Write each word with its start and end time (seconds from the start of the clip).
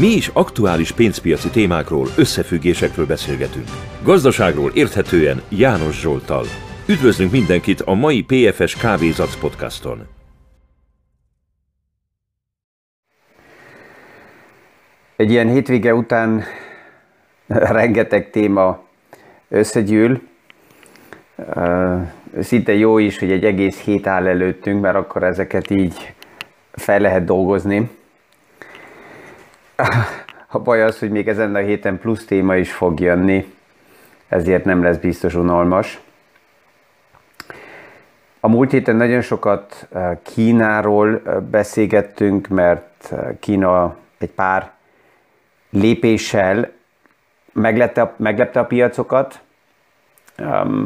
Mi 0.00 0.06
is 0.06 0.28
aktuális 0.32 0.92
pénzpiaci 0.92 1.50
témákról, 1.50 2.06
összefüggésekről 2.16 3.06
beszélgetünk. 3.06 3.66
Gazdaságról 4.02 4.70
érthetően 4.74 5.42
János 5.48 6.00
Zsoltal. 6.00 6.44
Üdvözlünk 6.88 7.32
mindenkit 7.32 7.80
a 7.80 7.94
mai 7.94 8.22
PFS 8.22 8.76
Kávézac 8.76 9.36
podcaston. 9.40 10.06
Egy 15.16 15.30
ilyen 15.30 15.48
hétvége 15.48 15.94
után 15.94 16.42
rengeteg 17.46 18.30
téma 18.30 18.84
összegyűl. 19.48 20.20
Szinte 22.40 22.74
jó 22.74 22.98
is, 22.98 23.18
hogy 23.18 23.30
egy 23.30 23.44
egész 23.44 23.80
hét 23.80 24.06
áll 24.06 24.26
előttünk, 24.26 24.80
mert 24.80 24.96
akkor 24.96 25.22
ezeket 25.22 25.70
így 25.70 26.14
fel 26.72 27.00
lehet 27.00 27.24
dolgozni. 27.24 27.90
A 30.48 30.58
baj 30.58 30.82
az, 30.82 30.98
hogy 30.98 31.10
még 31.10 31.28
ezen 31.28 31.54
a 31.54 31.58
héten 31.58 31.98
plusz 31.98 32.24
téma 32.24 32.56
is 32.56 32.72
fog 32.72 33.00
jönni, 33.00 33.54
ezért 34.28 34.64
nem 34.64 34.82
lesz 34.82 34.96
biztos 34.96 35.34
unalmas. 35.34 36.00
A 38.40 38.48
múlt 38.48 38.70
héten 38.70 38.96
nagyon 38.96 39.20
sokat 39.20 39.88
Kínáról 40.22 41.22
beszélgettünk, 41.50 42.48
mert 42.48 43.12
Kína 43.40 43.96
egy 44.18 44.30
pár 44.30 44.70
lépéssel 45.70 46.70
meglepte 47.52 48.14
meglepte 48.16 48.60
a 48.60 48.64
piacokat. 48.64 49.40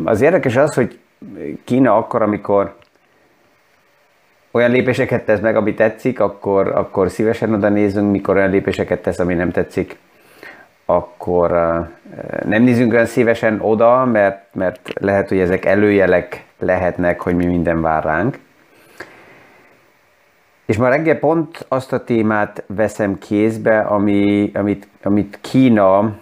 Az 0.04 0.20
érdekes 0.20 0.56
az, 0.56 0.74
hogy 0.74 0.98
Kína 1.64 1.96
akkor, 1.96 2.22
amikor 2.22 2.76
olyan 4.50 4.70
lépéseket 4.70 5.24
tesz 5.24 5.40
meg, 5.40 5.56
ami 5.56 5.74
tetszik, 5.74 6.20
akkor, 6.20 6.68
akkor 6.68 7.10
szívesen 7.10 7.54
oda 7.54 7.68
nézünk, 7.68 8.10
mikor 8.10 8.36
olyan 8.36 8.50
lépéseket 8.50 9.02
tesz, 9.02 9.18
ami 9.18 9.34
nem 9.34 9.50
tetszik, 9.50 9.96
akkor 10.84 11.50
nem 12.44 12.62
nézünk 12.62 12.92
olyan 12.92 13.06
szívesen 13.06 13.60
oda, 13.60 14.04
mert, 14.04 14.54
mert 14.54 14.80
lehet, 15.00 15.28
hogy 15.28 15.38
ezek 15.38 15.64
előjelek 15.64 16.44
lehetnek, 16.58 17.20
hogy 17.20 17.34
mi 17.34 17.46
minden 17.46 17.80
vár 17.80 18.04
ránk. 18.04 18.38
És 20.66 20.76
ma 20.76 20.88
reggel 20.88 21.18
pont 21.18 21.66
azt 21.68 21.92
a 21.92 22.04
témát 22.04 22.64
veszem 22.66 23.18
kézbe, 23.18 23.80
ami, 23.80 24.50
amit, 24.54 24.88
amit 25.02 25.38
Kína 25.40 26.16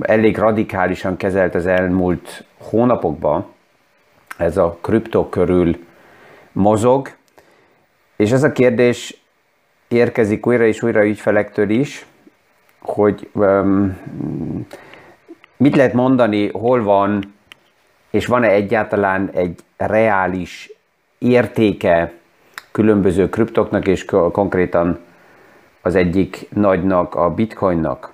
elég 0.00 0.38
radikálisan 0.38 1.16
kezelt 1.16 1.54
az 1.54 1.66
elmúlt 1.66 2.44
hónapokban. 2.58 3.46
Ez 4.38 4.56
a 4.56 4.78
kripto 4.80 5.28
körül 5.28 5.76
mozog, 6.52 7.08
és 8.16 8.30
ez 8.30 8.42
a 8.42 8.52
kérdés 8.52 9.22
érkezik 9.88 10.46
újra 10.46 10.64
és 10.64 10.82
újra 10.82 11.04
ügyfelektől 11.04 11.70
is, 11.70 12.06
hogy 12.80 13.30
um, 13.32 13.98
mit 15.56 15.76
lehet 15.76 15.92
mondani, 15.92 16.48
hol 16.48 16.82
van, 16.82 17.34
és 18.10 18.26
van-e 18.26 18.48
egyáltalán 18.48 19.30
egy 19.32 19.60
reális 19.76 20.72
értéke 21.18 22.12
különböző 22.72 23.28
kriptoknak, 23.28 23.86
és 23.86 24.04
konkrétan 24.32 24.98
az 25.82 25.94
egyik 25.94 26.46
nagynak, 26.50 27.14
a 27.14 27.30
bitcoinnak, 27.30 28.12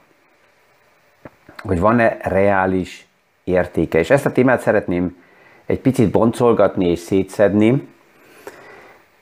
hogy 1.62 1.80
van-e 1.80 2.16
reális 2.22 3.06
értéke. 3.44 3.98
És 3.98 4.10
ezt 4.10 4.26
a 4.26 4.32
témát 4.32 4.60
szeretném 4.60 5.22
egy 5.66 5.80
picit 5.80 6.10
boncolgatni 6.10 6.90
és 6.90 6.98
szétszedni, 6.98 7.88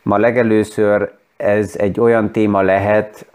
Ma 0.09 0.19
legelőször 0.19 1.13
ez 1.37 1.77
egy 1.79 2.01
olyan 2.01 2.33
téma 2.33 2.61
lehet, 2.61 3.27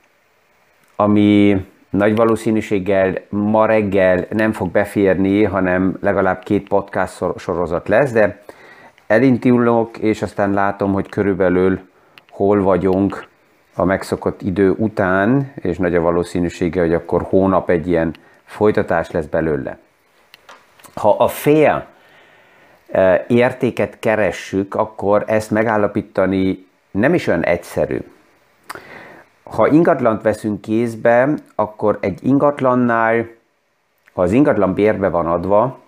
ami 0.95 1.65
nagy 1.89 2.15
valószínűséggel 2.15 3.13
ma 3.29 3.65
reggel 3.65 4.25
nem 4.29 4.51
fog 4.51 4.71
beférni, 4.71 5.43
hanem 5.43 5.97
legalább 6.01 6.43
két 6.43 6.67
podcast 6.67 7.23
sorozat 7.37 7.87
lesz, 7.87 8.11
de 8.11 8.43
elindulok, 9.07 9.97
és 9.97 10.21
aztán 10.21 10.53
látom, 10.53 10.93
hogy 10.93 11.09
körülbelül 11.09 11.79
hol 12.29 12.61
vagyunk 12.61 13.27
a 13.75 13.83
megszokott 13.83 14.41
idő 14.41 14.69
után, 14.77 15.51
és 15.55 15.77
nagy 15.77 15.95
a 15.95 16.01
valószínűsége, 16.01 16.81
hogy 16.81 16.93
akkor 16.93 17.21
hónap 17.21 17.69
egy 17.69 17.87
ilyen 17.87 18.15
folytatás 18.45 19.11
lesz 19.11 19.25
belőle. 19.25 19.77
Ha 20.95 21.15
a 21.17 21.27
fél 21.27 21.91
értéket 23.27 23.99
keressük, 23.99 24.75
akkor 24.75 25.23
ezt 25.27 25.51
megállapítani 25.51 26.67
nem 26.91 27.13
is 27.13 27.27
olyan 27.27 27.43
egyszerű. 27.43 27.99
Ha 29.43 29.67
ingatlant 29.67 30.21
veszünk 30.21 30.61
kézbe, 30.61 31.33
akkor 31.55 31.97
egy 32.01 32.19
ingatlannál, 32.23 33.27
ha 34.13 34.21
az 34.21 34.31
ingatlan 34.31 34.73
bérbe 34.73 35.09
van 35.09 35.25
adva, 35.25 35.79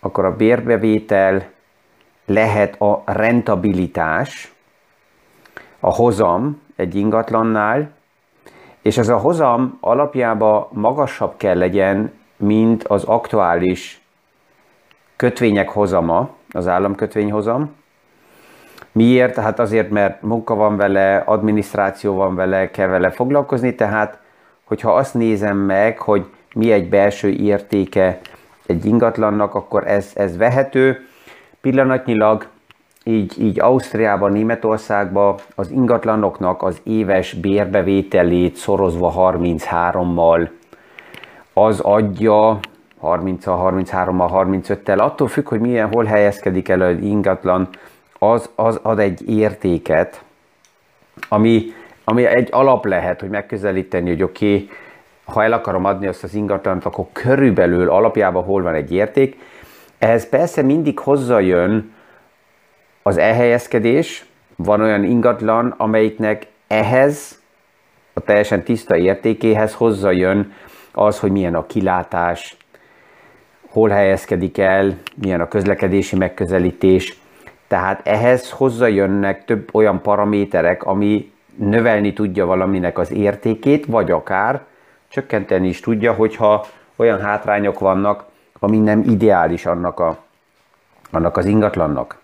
akkor 0.00 0.24
a 0.24 0.36
bérbevétel 0.36 1.50
lehet 2.26 2.80
a 2.80 3.02
rentabilitás, 3.04 4.52
a 5.80 5.94
hozam 5.94 6.60
egy 6.76 6.94
ingatlannál, 6.94 7.90
és 8.82 8.98
ez 8.98 9.08
a 9.08 9.16
hozam 9.16 9.78
alapjában 9.80 10.66
magasabb 10.72 11.36
kell 11.36 11.58
legyen, 11.58 12.12
mint 12.36 12.84
az 12.84 13.04
aktuális 13.04 14.02
kötvények 15.18 15.68
hozama, 15.68 16.30
az 16.50 16.68
államkötvényhozam. 16.68 17.74
Miért? 18.92 19.36
Hát 19.36 19.58
azért, 19.58 19.90
mert 19.90 20.22
munka 20.22 20.54
van 20.54 20.76
vele, 20.76 21.16
adminisztráció 21.16 22.14
van 22.14 22.34
vele, 22.34 22.70
kell 22.70 22.86
vele 22.86 23.10
foglalkozni, 23.10 23.74
tehát 23.74 24.18
hogyha 24.64 24.94
azt 24.94 25.14
nézem 25.14 25.56
meg, 25.56 25.98
hogy 25.98 26.24
mi 26.54 26.72
egy 26.72 26.88
belső 26.88 27.28
értéke 27.28 28.20
egy 28.66 28.84
ingatlannak, 28.84 29.54
akkor 29.54 29.86
ez, 29.86 30.10
ez 30.14 30.36
vehető. 30.36 31.06
Pillanatnyilag 31.60 32.46
így, 33.04 33.42
így 33.42 33.60
Ausztriában, 33.60 34.32
Németországban 34.32 35.34
az 35.54 35.70
ingatlanoknak 35.70 36.62
az 36.62 36.80
éves 36.82 37.32
bérbevételét 37.32 38.56
szorozva 38.56 39.14
33-mal 39.16 40.48
az 41.52 41.80
adja 41.80 42.60
30 43.00 43.44
33-mal, 43.46 44.30
35-tel, 44.64 44.98
attól 44.98 45.28
függ, 45.28 45.48
hogy 45.48 45.60
milyen, 45.60 45.88
hol 45.92 46.04
helyezkedik 46.04 46.68
el 46.68 46.80
az 46.80 46.96
ingatlan, 47.00 47.68
az, 48.18 48.50
az 48.54 48.80
ad 48.82 48.98
egy 48.98 49.28
értéket, 49.28 50.22
ami, 51.28 51.72
ami 52.04 52.24
egy 52.24 52.48
alap 52.52 52.84
lehet, 52.84 53.20
hogy 53.20 53.28
megközelíteni, 53.28 54.08
hogy 54.08 54.22
oké, 54.22 54.54
okay, 54.54 54.70
ha 55.24 55.42
el 55.42 55.52
akarom 55.52 55.84
adni 55.84 56.06
azt 56.06 56.24
az 56.24 56.34
ingatlant, 56.34 56.84
akkor 56.84 57.06
körülbelül 57.12 57.90
alapjában 57.90 58.44
hol 58.44 58.62
van 58.62 58.74
egy 58.74 58.92
érték. 58.92 59.36
Ehhez 59.98 60.28
persze 60.28 60.62
mindig 60.62 60.98
hozzájön 60.98 61.92
az 63.02 63.16
elhelyezkedés, 63.16 64.26
van 64.56 64.80
olyan 64.80 65.04
ingatlan, 65.04 65.74
amelyiknek 65.76 66.46
ehhez, 66.66 67.40
a 68.12 68.20
teljesen 68.20 68.62
tiszta 68.62 68.96
értékéhez 68.96 69.74
hozzájön 69.74 70.52
az, 70.92 71.18
hogy 71.18 71.30
milyen 71.30 71.54
a 71.54 71.66
kilátás, 71.66 72.56
hol 73.78 73.88
helyezkedik 73.88 74.58
el, 74.58 74.98
milyen 75.14 75.40
a 75.40 75.48
közlekedési 75.48 76.16
megközelítés. 76.16 77.18
Tehát 77.66 78.06
ehhez 78.06 78.50
hozzájönnek 78.50 79.44
több 79.44 79.68
olyan 79.74 80.02
paraméterek, 80.02 80.84
ami 80.84 81.32
növelni 81.56 82.12
tudja 82.12 82.46
valaminek 82.46 82.98
az 82.98 83.12
értékét, 83.12 83.86
vagy 83.86 84.10
akár 84.10 84.64
csökkenteni 85.08 85.68
is 85.68 85.80
tudja, 85.80 86.12
hogyha 86.12 86.66
olyan 86.96 87.20
hátrányok 87.20 87.78
vannak, 87.78 88.24
ami 88.58 88.78
nem 88.78 89.02
ideális 89.06 89.66
annak, 89.66 90.00
a, 90.00 90.18
annak 91.10 91.36
az 91.36 91.46
ingatlannak. 91.46 92.18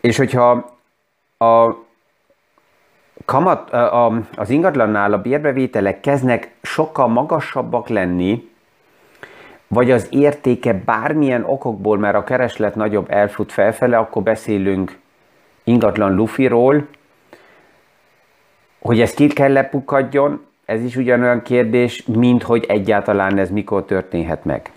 És 0.00 0.16
hogyha 0.16 0.74
a 1.38 1.70
kamat, 3.24 3.72
a, 3.72 4.20
az 4.36 4.50
ingatlannál 4.50 5.12
a 5.12 5.18
bérbevételek 5.18 6.00
kezdnek 6.00 6.54
sokkal 6.62 7.08
magasabbak 7.08 7.88
lenni, 7.88 8.54
vagy 9.68 9.90
az 9.90 10.06
értéke 10.10 10.72
bármilyen 10.72 11.44
okokból, 11.44 11.98
mert 11.98 12.14
a 12.14 12.24
kereslet 12.24 12.74
nagyobb 12.74 13.10
elfut 13.10 13.52
felfele, 13.52 13.96
akkor 13.96 14.22
beszélünk 14.22 14.98
ingatlan 15.64 16.14
lufiról, 16.14 16.86
hogy 18.78 19.00
ez 19.00 19.14
ki 19.14 19.26
kell 19.26 19.52
lepukadjon, 19.52 20.46
ez 20.64 20.82
is 20.82 20.96
ugyanolyan 20.96 21.42
kérdés, 21.42 22.04
mint 22.06 22.42
hogy 22.42 22.64
egyáltalán 22.68 23.38
ez 23.38 23.50
mikor 23.50 23.84
történhet 23.84 24.44
meg. 24.44 24.70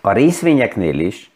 A 0.00 0.12
részvényeknél 0.12 0.98
is 0.98 1.30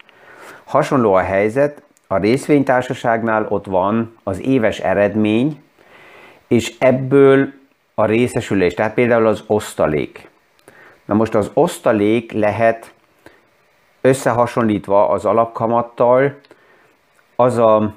hasonló 0.64 1.12
a 1.12 1.20
helyzet, 1.20 1.82
a 2.06 2.16
részvénytársaságnál 2.16 3.46
ott 3.48 3.64
van 3.64 4.16
az 4.22 4.40
éves 4.40 4.78
eredmény, 4.78 5.62
és 6.48 6.74
ebből 6.78 7.52
a 7.94 8.04
részesülés, 8.04 8.74
tehát 8.74 8.94
például 8.94 9.26
az 9.26 9.44
osztalék. 9.46 10.28
Na 11.04 11.14
most 11.14 11.34
az 11.34 11.50
osztalék 11.54 12.32
lehet 12.32 12.94
összehasonlítva 14.00 15.08
az 15.08 15.24
alapkamattal 15.24 16.38
az 17.36 17.58
a, 17.58 17.94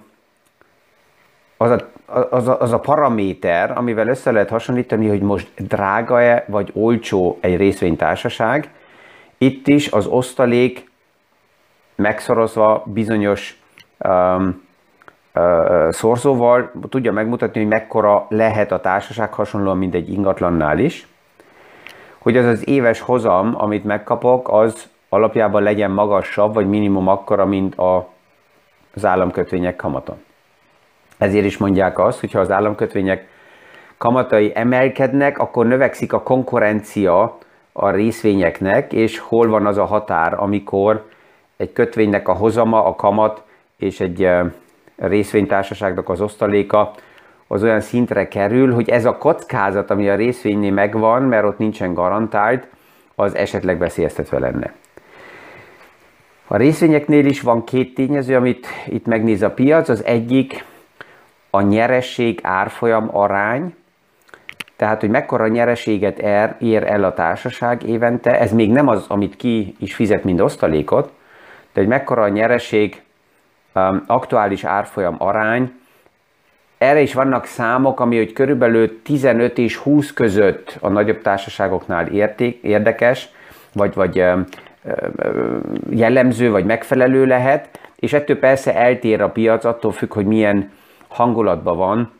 az 1.57 1.69
a 1.69 1.87
az, 2.29 2.47
a, 2.47 2.59
az 2.59 2.71
a 2.71 2.79
paraméter, 2.79 3.77
amivel 3.77 4.07
össze 4.07 4.31
lehet 4.31 4.49
hasonlítani, 4.49 5.07
hogy 5.07 5.21
most 5.21 5.51
drága-e 5.57 6.45
vagy 6.47 6.71
olcsó 6.73 7.37
egy 7.41 7.55
részvénytársaság. 7.55 8.69
Itt 9.37 9.67
is 9.67 9.91
az 9.91 10.05
osztalék 10.05 10.91
megszorozva 11.95 12.83
bizonyos 12.85 13.61
um, 13.99 14.63
uh, 15.35 15.91
szorzóval 15.91 16.71
tudja 16.89 17.11
megmutatni, 17.11 17.59
hogy 17.59 17.69
mekkora 17.69 18.25
lehet 18.29 18.71
a 18.71 18.79
társaság 18.81 19.33
hasonlóan, 19.33 19.77
mint 19.77 19.93
egy 19.93 20.11
ingatlannál 20.11 20.79
is. 20.79 21.07
Hogy 22.27 22.37
az 22.37 22.45
az 22.45 22.67
éves 22.67 22.99
hozam, 22.99 23.55
amit 23.57 23.83
megkapok, 23.83 24.47
az 24.51 24.89
alapjában 25.09 25.63
legyen 25.63 25.91
magasabb, 25.91 26.53
vagy 26.53 26.67
minimum 26.67 27.07
akkora, 27.07 27.45
mint 27.45 27.75
a, 27.75 28.09
az 28.95 29.05
államkötvények 29.05 29.75
kamata. 29.75 30.17
Ezért 31.17 31.45
is 31.45 31.57
mondják 31.57 31.99
azt, 31.99 32.19
hogyha 32.19 32.39
az 32.39 32.51
államkötvények 32.51 33.27
kamatai 33.97 34.51
emelkednek, 34.55 35.37
akkor 35.39 35.65
növekszik 35.65 36.13
a 36.13 36.23
konkurencia 36.23 37.37
a 37.71 37.89
részvényeknek, 37.89 38.93
és 38.93 39.19
hol 39.19 39.47
van 39.47 39.65
az 39.65 39.77
a 39.77 39.85
határ, 39.85 40.33
amikor 40.33 41.07
egy 41.57 41.73
kötvénynek 41.73 42.27
a 42.27 42.33
hozama, 42.33 42.85
a 42.85 42.95
kamat 42.95 43.43
és 43.77 43.99
egy 43.99 44.29
részvénytársaságnak 44.95 46.09
az 46.09 46.21
osztaléka 46.21 46.93
az 47.47 47.63
olyan 47.63 47.81
szintre 47.81 48.27
kerül, 48.27 48.73
hogy 48.73 48.89
ez 48.89 49.05
a 49.05 49.17
kockázat, 49.17 49.91
ami 49.91 50.09
a 50.09 50.15
részvénynél 50.15 50.71
megvan, 50.71 51.23
mert 51.23 51.45
ott 51.45 51.57
nincsen 51.57 51.93
garantált, 51.93 52.67
az 53.15 53.35
esetleg 53.35 53.77
veszélyeztetve 53.77 54.39
lenne. 54.39 54.73
A 56.47 56.57
részvényeknél 56.57 57.25
is 57.25 57.41
van 57.41 57.63
két 57.63 57.93
tényező, 57.93 58.35
amit 58.35 58.67
itt 58.85 59.05
megnéz 59.05 59.41
a 59.41 59.51
piac. 59.51 59.89
Az 59.89 60.03
egyik 60.05 60.65
a 61.49 61.61
nyeresség 61.61 62.39
árfolyam 62.43 63.09
arány, 63.11 63.75
tehát, 64.75 64.99
hogy 64.99 65.09
mekkora 65.09 65.47
nyereséget 65.47 66.19
er, 66.19 66.55
ér 66.59 66.83
el 66.83 67.03
a 67.03 67.13
társaság 67.13 67.83
évente, 67.83 68.39
ez 68.39 68.51
még 68.51 68.71
nem 68.71 68.87
az, 68.87 69.05
amit 69.07 69.35
ki 69.35 69.75
is 69.79 69.95
fizet, 69.95 70.23
mint 70.23 70.41
osztalékot, 70.41 71.11
de 71.73 71.79
hogy 71.79 71.87
mekkora 71.89 72.21
a 72.21 72.27
nyereség 72.27 73.01
um, 73.75 74.03
aktuális 74.07 74.63
árfolyam 74.63 75.15
arány, 75.17 75.71
erre 76.77 77.01
is 77.01 77.13
vannak 77.13 77.45
számok, 77.45 77.99
ami 77.99 78.17
hogy 78.17 78.33
körülbelül 78.33 79.01
15 79.01 79.57
és 79.57 79.75
20 79.75 80.13
között 80.13 80.77
a 80.79 80.89
nagyobb 80.89 81.21
társaságoknál 81.21 82.07
érték, 82.07 82.59
érdekes, 82.61 83.29
vagy, 83.73 83.93
vagy 83.93 84.23
jellemző, 85.89 86.51
vagy 86.51 86.65
megfelelő 86.65 87.25
lehet, 87.25 87.79
és 87.95 88.13
ettől 88.13 88.39
persze 88.39 88.75
eltér 88.75 89.21
a 89.21 89.29
piac, 89.29 89.65
attól 89.65 89.91
függ, 89.91 90.13
hogy 90.13 90.25
milyen 90.25 90.71
hangulatban 91.07 91.77
van. 91.77 92.11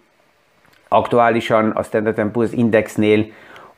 Aktuálisan 0.88 1.70
a 1.70 1.84
Standard 1.84 2.32
Poor's 2.34 2.52
Indexnél 2.52 3.26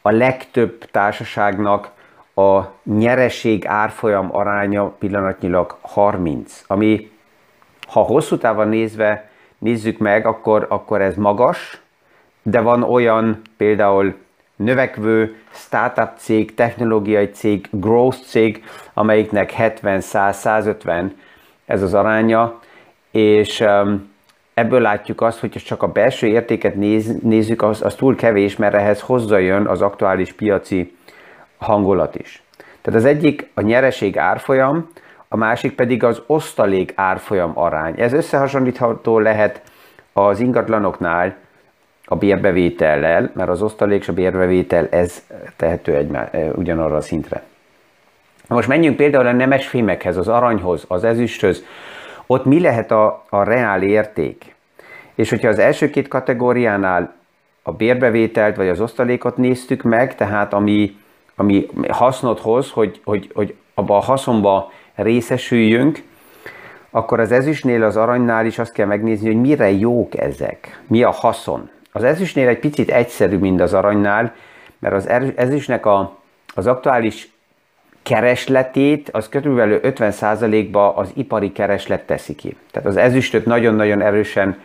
a 0.02 0.12
legtöbb 0.12 0.86
társaságnak 0.92 1.92
a 2.36 2.62
nyereség 2.84 3.66
árfolyam 3.68 4.36
aránya 4.36 4.84
pillanatnyilag 4.84 5.78
30, 5.82 6.64
ami 6.68 7.12
ha 7.88 8.00
hosszú 8.02 8.38
távon 8.38 8.68
nézve 8.68 9.29
nézzük 9.60 9.98
meg, 9.98 10.26
akkor, 10.26 10.66
akkor 10.70 11.02
ez 11.02 11.16
magas, 11.16 11.82
de 12.44 12.62
van 12.62 12.84
olyan 12.84 13.42
például 13.58 14.16
növekvő 14.56 15.36
startup 15.52 16.12
cég, 16.18 16.54
technológiai 16.54 17.30
cég, 17.30 17.68
growth 17.72 18.18
cég, 18.18 18.64
amelyiknek 18.94 19.52
70, 19.52 20.02
100, 20.02 20.38
150 20.38 21.16
ez 21.66 21.82
az 21.82 21.94
aránya, 21.94 22.60
és 23.12 23.60
um, 23.60 24.12
ebből 24.54 24.82
látjuk 24.82 25.22
azt, 25.22 25.40
hogy 25.40 25.50
csak 25.50 25.84
a 25.84 25.88
belső 25.88 26.28
értéket 26.28 26.76
néz, 26.76 27.20
nézzük, 27.22 27.62
az, 27.62 27.82
az 27.82 27.96
túl 27.96 28.16
kevés, 28.16 28.56
mert 28.56 28.74
ehhez 28.74 29.02
hozzájön 29.02 29.68
az 29.68 29.82
aktuális 29.82 30.34
piaci 30.34 30.98
hangulat 31.58 32.16
is. 32.16 32.44
Tehát 32.82 33.00
az 33.00 33.06
egyik 33.06 33.50
a 33.54 33.62
nyereség 33.62 34.18
árfolyam, 34.18 34.90
a 35.30 35.38
másik 35.38 35.76
pedig 35.76 36.04
az 36.04 36.22
osztalék 36.26 36.94
árfolyam 36.96 37.52
arány. 37.54 37.94
Ez 37.98 38.14
összehasonlítható 38.14 39.20
lehet 39.20 39.62
az 40.14 40.40
ingatlanoknál 40.40 41.36
a 42.06 42.16
bérbevétellel, 42.16 43.32
mert 43.34 43.50
az 43.50 43.62
osztalék 43.62 44.02
és 44.02 44.08
a 44.08 44.14
bérbevétel 44.14 44.88
ez 44.90 45.24
tehető 45.56 45.96
egymá, 45.96 46.30
ugyanarra 46.56 46.96
a 46.96 47.02
szintre. 47.02 47.44
Most 48.48 48.68
menjünk 48.68 48.96
például 48.96 49.28
a 49.28 49.32
nemes 49.32 49.68
fémekhez, 49.68 50.18
az 50.18 50.28
aranyhoz, 50.28 50.86
az 50.88 51.04
ezüsthöz, 51.04 51.64
ott 52.28 52.46
mi 52.46 52.60
lehet 52.60 52.92
a, 52.92 53.26
a 53.30 53.44
reál 53.44 53.82
érték? 53.82 54.56
És 55.16 55.30
hogyha 55.30 55.48
az 55.48 55.60
első 55.60 55.90
két 55.90 56.08
kategóriánál 56.08 57.14
a 57.64 57.72
bérbevételt 57.72 58.56
vagy 58.56 58.70
az 58.70 58.82
osztalékot 58.82 59.38
néztük 59.38 59.82
meg, 59.82 60.16
tehát 60.16 60.54
ami, 60.54 60.98
ami 61.36 61.68
hasznot 61.90 62.40
hoz, 62.40 62.72
hogy, 62.72 63.02
hogy, 63.04 63.32
hogy 63.34 63.56
abba 63.74 63.98
a 63.98 64.02
haszonba 64.02 64.72
részesüljünk, 65.02 66.04
akkor 66.90 67.20
az 67.20 67.32
ezüstnél, 67.32 67.84
az 67.84 67.98
aranynál 67.98 68.46
is 68.46 68.60
azt 68.60 68.72
kell 68.72 68.86
megnézni, 68.86 69.28
hogy 69.28 69.42
mire 69.42 69.72
jók 69.72 70.18
ezek, 70.18 70.82
mi 70.88 71.04
a 71.04 71.12
haszon. 71.12 71.70
Az 71.92 72.04
ezüstnél 72.04 72.48
egy 72.48 72.60
picit 72.60 72.90
egyszerűbb, 72.90 73.42
mint 73.42 73.62
az 73.62 73.74
aranynál, 73.74 74.34
mert 74.80 74.96
az 74.96 75.08
ezüstnek 75.36 75.86
a, 75.86 76.18
az 76.56 76.68
aktuális 76.68 77.32
keresletét 78.04 79.10
az 79.10 79.30
körülbelül 79.30 79.80
50%-ba 79.84 80.96
az 80.96 81.12
ipari 81.14 81.52
kereslet 81.52 82.06
teszi 82.06 82.36
ki. 82.36 82.56
Tehát 82.72 82.88
az 82.88 82.98
ezüstöt 82.98 83.46
nagyon-nagyon 83.46 84.02
erősen 84.02 84.58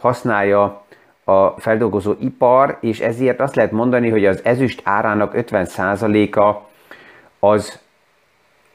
használja 0.00 0.84
a 1.24 1.48
feldolgozó 1.48 2.14
ipar, 2.20 2.78
és 2.80 3.00
ezért 3.00 3.40
azt 3.40 3.54
lehet 3.54 3.72
mondani, 3.72 4.10
hogy 4.10 4.26
az 4.26 4.40
ezüst 4.44 4.80
árának 4.84 5.32
50%-a 5.36 6.70
az, 7.38 7.80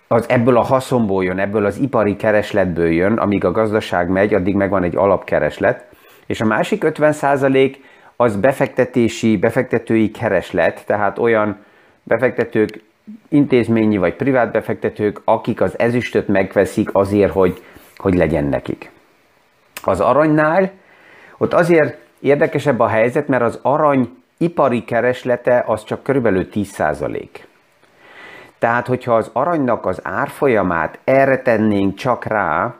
az 0.07 0.30
ebből 0.30 0.57
a 0.57 0.62
haszonból 0.62 1.24
jön, 1.24 1.39
ebből 1.39 1.65
az 1.65 1.77
ipari 1.77 2.15
keresletből 2.15 2.92
jön, 2.92 3.18
amíg 3.18 3.45
a 3.45 3.51
gazdaság 3.51 4.09
megy, 4.09 4.33
addig 4.33 4.56
megvan 4.56 4.83
egy 4.83 4.95
alapkereslet, 4.95 5.86
és 6.25 6.42
a 6.42 6.45
másik 6.45 6.83
50% 6.86 7.75
az 8.15 8.36
befektetési, 8.36 9.38
befektetői 9.38 10.12
kereslet, 10.12 10.86
tehát 10.86 11.19
olyan 11.19 11.57
befektetők 12.04 12.81
intézményi 13.30 13.98
vagy 13.98 14.13
privát 14.13 14.51
befektetők, 14.51 15.21
akik 15.24 15.62
az 15.62 15.80
ezüstöt 15.80 16.27
megveszik 16.27 16.89
azért, 16.92 17.31
hogy, 17.31 17.63
hogy 17.98 18.13
legyen 18.13 18.45
nekik. 18.45 18.92
Az 19.83 20.00
aranynál 20.00 20.71
ott 21.38 21.54
azért 21.54 21.98
érdekesebb 22.19 22.80
a 22.80 22.88
helyzet, 22.88 23.27
mert 23.27 23.44
az 23.44 23.59
arany 23.62 24.09
ipari 24.38 24.83
kereslete 24.83 25.63
az 25.68 25.83
csak 25.83 26.04
körülbelül 26.04 26.48
10%. 26.54 27.28
Tehát, 28.59 28.87
hogyha 28.87 29.16
az 29.16 29.30
aranynak 29.33 29.85
az 29.85 29.99
árfolyamát 30.04 30.99
erre 31.04 31.42
tennénk 31.42 31.95
csak 31.95 32.26
rá, 32.26 32.76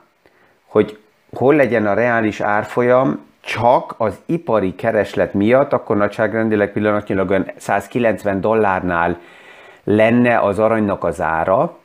hogy 0.66 1.00
hol 1.36 1.56
legyen 1.56 1.88
a 1.88 1.94
reális 1.94 2.40
árfolyam, 2.40 3.26
csak 3.40 3.96
az 3.98 4.20
ipari 4.26 4.76
kereslet 4.76 5.34
miatt, 5.34 5.74
akkor 5.74 5.98
nagyságrendileg 5.98 6.72
pillanatnyilag 6.72 7.54
190 7.58 8.42
dollárnál 8.42 9.20
lenne 9.84 10.40
az 10.40 10.60
aranynak 10.60 11.04
az 11.04 11.22
ára. 11.22 11.78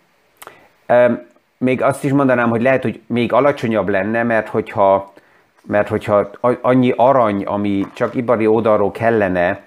Még 1.58 1.82
azt 1.82 2.04
is 2.04 2.12
mondanám, 2.12 2.48
hogy 2.48 2.62
lehet, 2.62 2.82
hogy 2.82 3.00
még 3.06 3.32
alacsonyabb 3.32 3.88
lenne, 3.88 4.22
mert 4.22 4.48
hogyha, 4.48 5.12
mert 5.62 5.88
hogyha 5.88 6.30
annyi 6.60 6.92
arany, 6.96 7.44
ami 7.44 7.86
csak 7.92 8.14
ipari 8.14 8.46
oldalról 8.46 8.90
kellene 8.90 9.60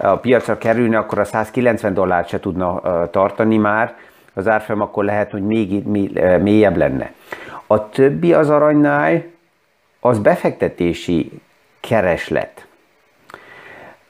a 0.00 0.16
piacra 0.16 0.58
kerülni, 0.58 0.94
akkor 0.94 1.18
a 1.18 1.24
190 1.24 1.94
dollárt 1.94 2.28
se 2.28 2.40
tudna 2.40 2.80
tartani 3.10 3.56
már, 3.56 3.96
az 4.34 4.48
árfolyam 4.48 4.80
akkor 4.80 5.04
lehet, 5.04 5.30
hogy 5.30 5.42
még 5.42 5.84
mélyebb 6.42 6.76
lenne. 6.76 7.12
A 7.66 7.88
többi 7.88 8.32
az 8.32 8.50
aranynál 8.50 9.22
az 10.00 10.18
befektetési 10.18 11.40
kereslet. 11.80 12.66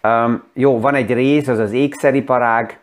Um, 0.03 0.43
jó, 0.53 0.81
van 0.81 0.95
egy 0.95 1.13
rész, 1.13 1.49
az 1.49 1.59
az 1.59 1.73
ékszeriparág, 1.73 2.79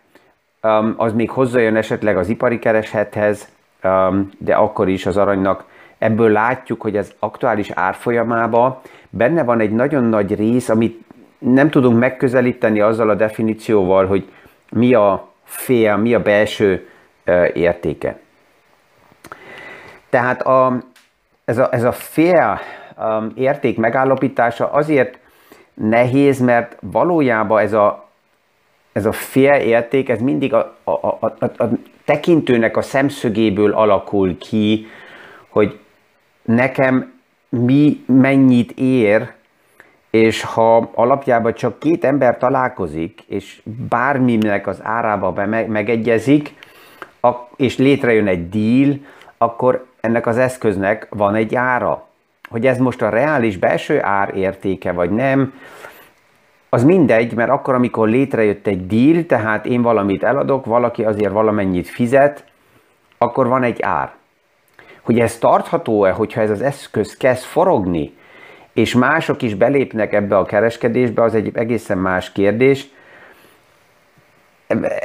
um, 0.63 0.93
az 0.97 1.13
még 1.13 1.29
hozzájön 1.29 1.75
esetleg 1.75 2.17
az 2.17 2.29
ipari 2.29 2.59
kereshethez, 2.59 3.47
um, 3.83 4.29
de 4.37 4.55
akkor 4.55 4.87
is 4.89 5.05
az 5.05 5.17
aranynak 5.17 5.65
ebből 5.97 6.31
látjuk, 6.31 6.81
hogy 6.81 6.97
az 6.97 7.13
aktuális 7.19 7.69
árfolyamában 7.69 8.79
benne 9.09 9.43
van 9.43 9.59
egy 9.59 9.71
nagyon 9.71 10.03
nagy 10.03 10.35
rész, 10.35 10.69
amit 10.69 11.05
nem 11.39 11.70
tudunk 11.70 12.00
megközelíteni 12.00 12.79
azzal 12.79 13.10
a 13.10 13.15
definícióval, 13.15 14.06
hogy 14.06 14.29
mi 14.70 14.94
a 14.94 15.27
fél, 15.44 15.98
mi 15.98 16.13
a 16.13 16.22
belső 16.22 16.88
értéke. 17.53 18.20
Tehát 20.10 20.41
a, 20.41 20.77
ez, 21.46 21.58
a, 21.58 21.74
ez 21.74 21.84
a 21.84 21.91
fél 21.91 22.60
um, 22.98 23.32
érték 23.36 23.77
megállapítása 23.77 24.72
azért 24.72 25.17
nehéz, 25.74 26.39
mert 26.39 26.77
valójában 26.79 27.62
ez 27.62 27.74
a, 27.74 28.10
ez 28.91 29.06
a 29.06 29.12
félérték, 29.12 30.10
ez 30.10 30.22
mindig 30.22 30.53
a, 30.53 30.75
a, 30.84 30.91
a, 30.91 31.36
a, 31.39 31.63
a 31.63 31.70
tekintőnek 32.06 32.77
a 32.77 32.82
szemszögéből 32.82 33.72
alakul 33.72 34.38
ki, 34.38 34.88
hogy 35.50 35.79
nekem 36.41 37.13
mi 37.50 38.03
mennyit 38.06 38.72
ér 38.72 39.34
és 40.09 40.43
ha 40.43 40.89
alapjában 40.93 41.53
csak 41.53 41.79
két 41.79 42.05
ember 42.05 42.37
találkozik, 42.37 43.21
és 43.27 43.61
bárminek 43.89 44.67
az 44.67 44.79
árába 44.83 45.45
megegyezik, 45.67 46.53
és 47.55 47.77
létrejön 47.77 48.27
egy 48.27 48.49
deal, 48.49 48.97
akkor 49.37 49.85
ennek 50.01 50.27
az 50.27 50.37
eszköznek 50.37 51.07
van 51.09 51.35
egy 51.35 51.55
ára. 51.55 52.07
Hogy 52.49 52.67
ez 52.67 52.77
most 52.77 53.01
a 53.01 53.09
reális 53.09 53.57
belső 53.57 54.03
ár 54.03 54.35
értéke, 54.35 54.91
vagy 54.91 55.09
nem, 55.09 55.53
az 56.69 56.83
mindegy, 56.83 57.33
mert 57.33 57.49
akkor, 57.49 57.73
amikor 57.73 58.07
létrejött 58.07 58.67
egy 58.67 58.87
deal, 58.87 59.25
tehát 59.25 59.65
én 59.65 59.81
valamit 59.81 60.23
eladok, 60.23 60.65
valaki 60.65 61.03
azért 61.03 61.31
valamennyit 61.31 61.87
fizet, 61.87 62.43
akkor 63.17 63.47
van 63.47 63.63
egy 63.63 63.81
ár. 63.81 64.11
Hogy 65.01 65.19
ez 65.19 65.37
tartható-e, 65.37 66.11
hogyha 66.11 66.41
ez 66.41 66.49
az 66.49 66.61
eszköz 66.61 67.17
kezd 67.17 67.43
forogni, 67.43 68.13
és 68.77 68.93
mások 68.93 69.41
is 69.41 69.55
belépnek 69.55 70.13
ebbe 70.13 70.38
a 70.38 70.46
kereskedésbe, 70.46 71.22
az 71.24 71.36
egy 71.36 71.51
egészen 71.53 71.98
más 71.98 72.31
kérdés. 72.31 72.88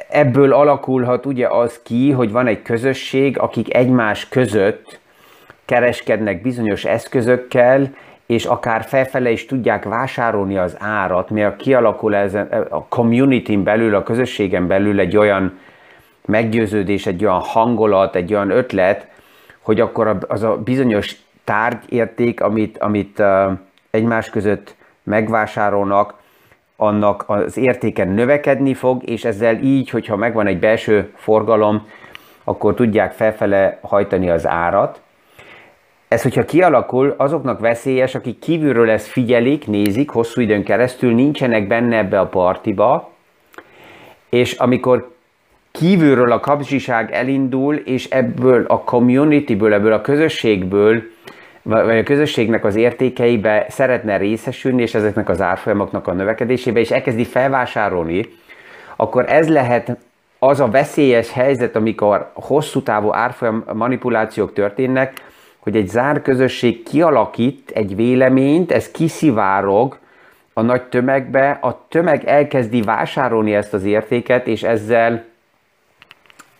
Ebből 0.09 0.52
alakulhat 0.52 1.26
ugye 1.26 1.49
az 1.49 1.81
ki, 1.83 2.11
hogy 2.11 2.33
van 2.33 2.47
egy 2.47 2.62
közösség, 2.62 3.38
akik 3.38 3.75
egymás 3.75 4.29
között 4.29 5.00
kereskednek 5.64 6.43
bizonyos 6.43 6.85
eszközökkel, 6.85 7.95
és 8.26 8.45
akár 8.45 8.83
felfele 8.83 9.31
is 9.31 9.47
tudják 9.47 9.85
vásárolni 9.85 10.57
az 10.57 10.76
árat, 10.79 11.31
mert 11.31 11.57
kialakul 11.57 12.14
ez 12.14 12.35
a 12.69 12.87
community 12.88 13.57
belül, 13.57 13.95
a 13.95 14.02
közösségen 14.02 14.67
belül 14.67 15.00
egy 15.00 15.17
olyan 15.17 15.59
meggyőződés, 16.25 17.07
egy 17.07 17.25
olyan 17.25 17.41
hangolat, 17.41 18.17
egy 18.17 18.35
olyan 18.35 18.50
ötlet, 18.50 19.07
hogy 19.61 19.81
akkor 19.81 20.19
az 20.29 20.43
a 20.43 20.57
bizonyos 20.57 21.17
tárgyérték, 21.45 22.41
amit, 22.41 22.79
amit 22.79 23.23
egymás 23.91 24.31
között 24.31 24.75
megvásárolnak, 25.03 26.15
annak 26.77 27.25
az 27.27 27.57
értéken 27.57 28.09
növekedni 28.09 28.75
fog, 28.75 29.09
és 29.09 29.25
ezzel 29.25 29.59
így, 29.63 29.91
hogyha 29.91 30.17
megvan 30.17 30.47
egy 30.47 30.59
belső 30.59 31.13
forgalom, 31.15 31.87
akkor 32.45 32.75
tudják 32.75 33.13
felfele 33.13 33.79
hajtani 33.83 34.31
az 34.31 34.47
árat. 34.47 35.01
Ez, 36.09 36.23
hogyha 36.23 36.45
kialakul, 36.45 37.15
azoknak 37.17 37.61
veszélyes, 37.61 38.15
akik 38.15 38.39
kívülről 38.39 38.91
ezt 38.91 39.07
figyelik, 39.07 39.67
nézik, 39.67 40.11
hosszú 40.11 40.41
időn 40.41 40.65
keresztül 40.65 41.15
nincsenek 41.15 41.67
benne 41.67 41.97
ebbe 41.97 42.21
a 42.21 42.27
partiba, 42.27 43.11
és 44.29 44.53
amikor 44.53 45.12
kívülről 45.73 46.33
a 46.33 46.41
kapzsiság 46.41 47.12
elindul, 47.12 47.75
és 47.75 48.09
ebből 48.09 48.64
a 48.69 48.81
communityből, 48.81 49.73
ebből 49.73 49.93
a 49.93 50.00
közösségből, 50.00 51.02
vagy 51.62 51.99
a 51.99 52.02
közösségnek 52.02 52.64
az 52.64 52.75
értékeibe 52.75 53.67
szeretne 53.69 54.17
részesülni, 54.17 54.83
és 54.83 54.95
ezeknek 54.95 55.29
az 55.29 55.41
árfolyamoknak 55.41 56.07
a 56.07 56.12
növekedésébe, 56.12 56.81
és 56.81 56.91
elkezdi 56.91 57.25
felvásárolni, 57.25 58.29
akkor 58.97 59.25
ez 59.29 59.49
lehet 59.49 59.97
az 60.38 60.61
a 60.61 60.69
veszélyes 60.69 61.33
helyzet, 61.33 61.76
amikor 61.76 62.31
hosszú 62.35 62.83
távú 62.83 63.12
árfolyam 63.12 63.64
manipulációk 63.73 64.52
történnek, 64.52 65.12
hogy 65.59 65.76
egy 65.76 65.88
zár 65.88 66.23
közösség 66.23 66.83
kialakít 66.83 67.71
egy 67.75 67.97
véleményt, 67.97 68.73
ez 68.73 68.91
kiszivárog 68.91 69.99
a 70.52 70.62
nagy 70.62 70.83
tömegbe, 70.83 71.59
a 71.61 71.87
tömeg 71.88 72.25
elkezdi 72.25 72.83
vásárolni 72.83 73.55
ezt 73.55 73.75
az 73.75 73.85
értéket, 73.85 74.47
és 74.47 74.62
ezzel 74.62 75.25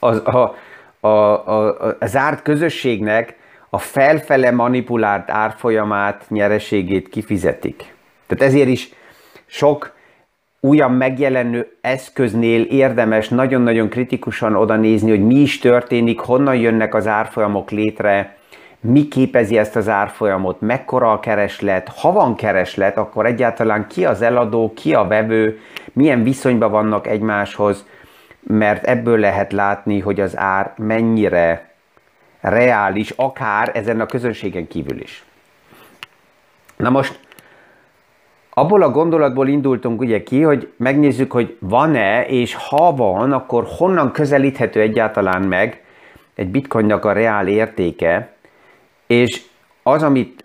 az, 0.03 0.23
a, 0.25 0.55
a, 1.01 1.09
a, 1.09 1.67
a 2.01 2.07
zárt 2.07 2.43
közösségnek 2.43 3.37
a 3.71 3.79
felfele 3.79 4.51
manipulált 4.51 5.31
árfolyamát, 5.31 6.25
nyereségét 6.29 7.09
kifizetik. 7.09 7.95
Tehát 8.27 8.53
ezért 8.53 8.69
is 8.69 8.91
sok 9.47 9.93
újan 10.61 10.93
megjelenő 10.93 11.77
eszköznél 11.81 12.63
érdemes 12.63 13.29
nagyon-nagyon 13.29 13.89
kritikusan 13.89 14.57
oda 14.57 14.77
nézni, 14.77 15.11
hogy 15.11 15.27
mi 15.27 15.35
is 15.35 15.59
történik, 15.59 16.21
honnan 16.21 16.57
jönnek 16.57 16.95
az 16.95 17.07
árfolyamok 17.07 17.71
létre, 17.71 18.37
mi 18.81 19.09
képezi 19.09 19.59
ezt 19.59 19.77
az 19.77 19.89
árfolyamot, 19.89 20.61
mekkora 20.61 21.13
a 21.13 21.21
kereslet, 21.21 21.89
ha 21.89 22.13
van 22.13 22.35
kereslet, 22.35 22.97
akkor 22.97 23.27
egyáltalán 23.27 23.87
ki 23.87 24.05
az 24.05 24.23
eladó, 24.23 24.73
ki 24.75 24.95
a 24.95 25.07
vevő, 25.07 25.59
milyen 25.93 26.23
viszonyban 26.23 26.71
vannak 26.71 27.07
egymáshoz, 27.07 27.87
mert 28.43 28.85
ebből 28.85 29.19
lehet 29.19 29.53
látni, 29.53 30.01
hogy 30.01 30.21
az 30.21 30.37
ár 30.37 30.73
mennyire 30.77 31.71
reális, 32.41 33.11
akár 33.11 33.71
ezen 33.75 34.01
a 34.01 34.07
közönségen 34.07 34.69
kívül 34.69 35.01
is. 35.01 35.25
Na 36.77 36.91
most, 36.91 37.21
abból 38.51 38.83
a 38.83 38.91
gondolatból 38.91 39.49
indultunk 39.49 40.01
ugye 40.01 40.23
ki, 40.23 40.43
hogy 40.43 40.73
megnézzük, 40.77 41.33
hogy 41.33 41.57
van-e, 41.59 42.27
és 42.27 42.55
ha 42.55 42.95
van, 42.95 43.33
akkor 43.33 43.65
honnan 43.79 44.13
közelíthető 44.13 44.81
egyáltalán 44.81 45.43
meg 45.43 45.83
egy 46.35 46.49
bitcoinnak 46.49 47.05
a 47.05 47.13
reál 47.13 47.49
értéke, 47.49 48.33
és 49.07 49.43
az, 49.83 50.03
amit 50.03 50.45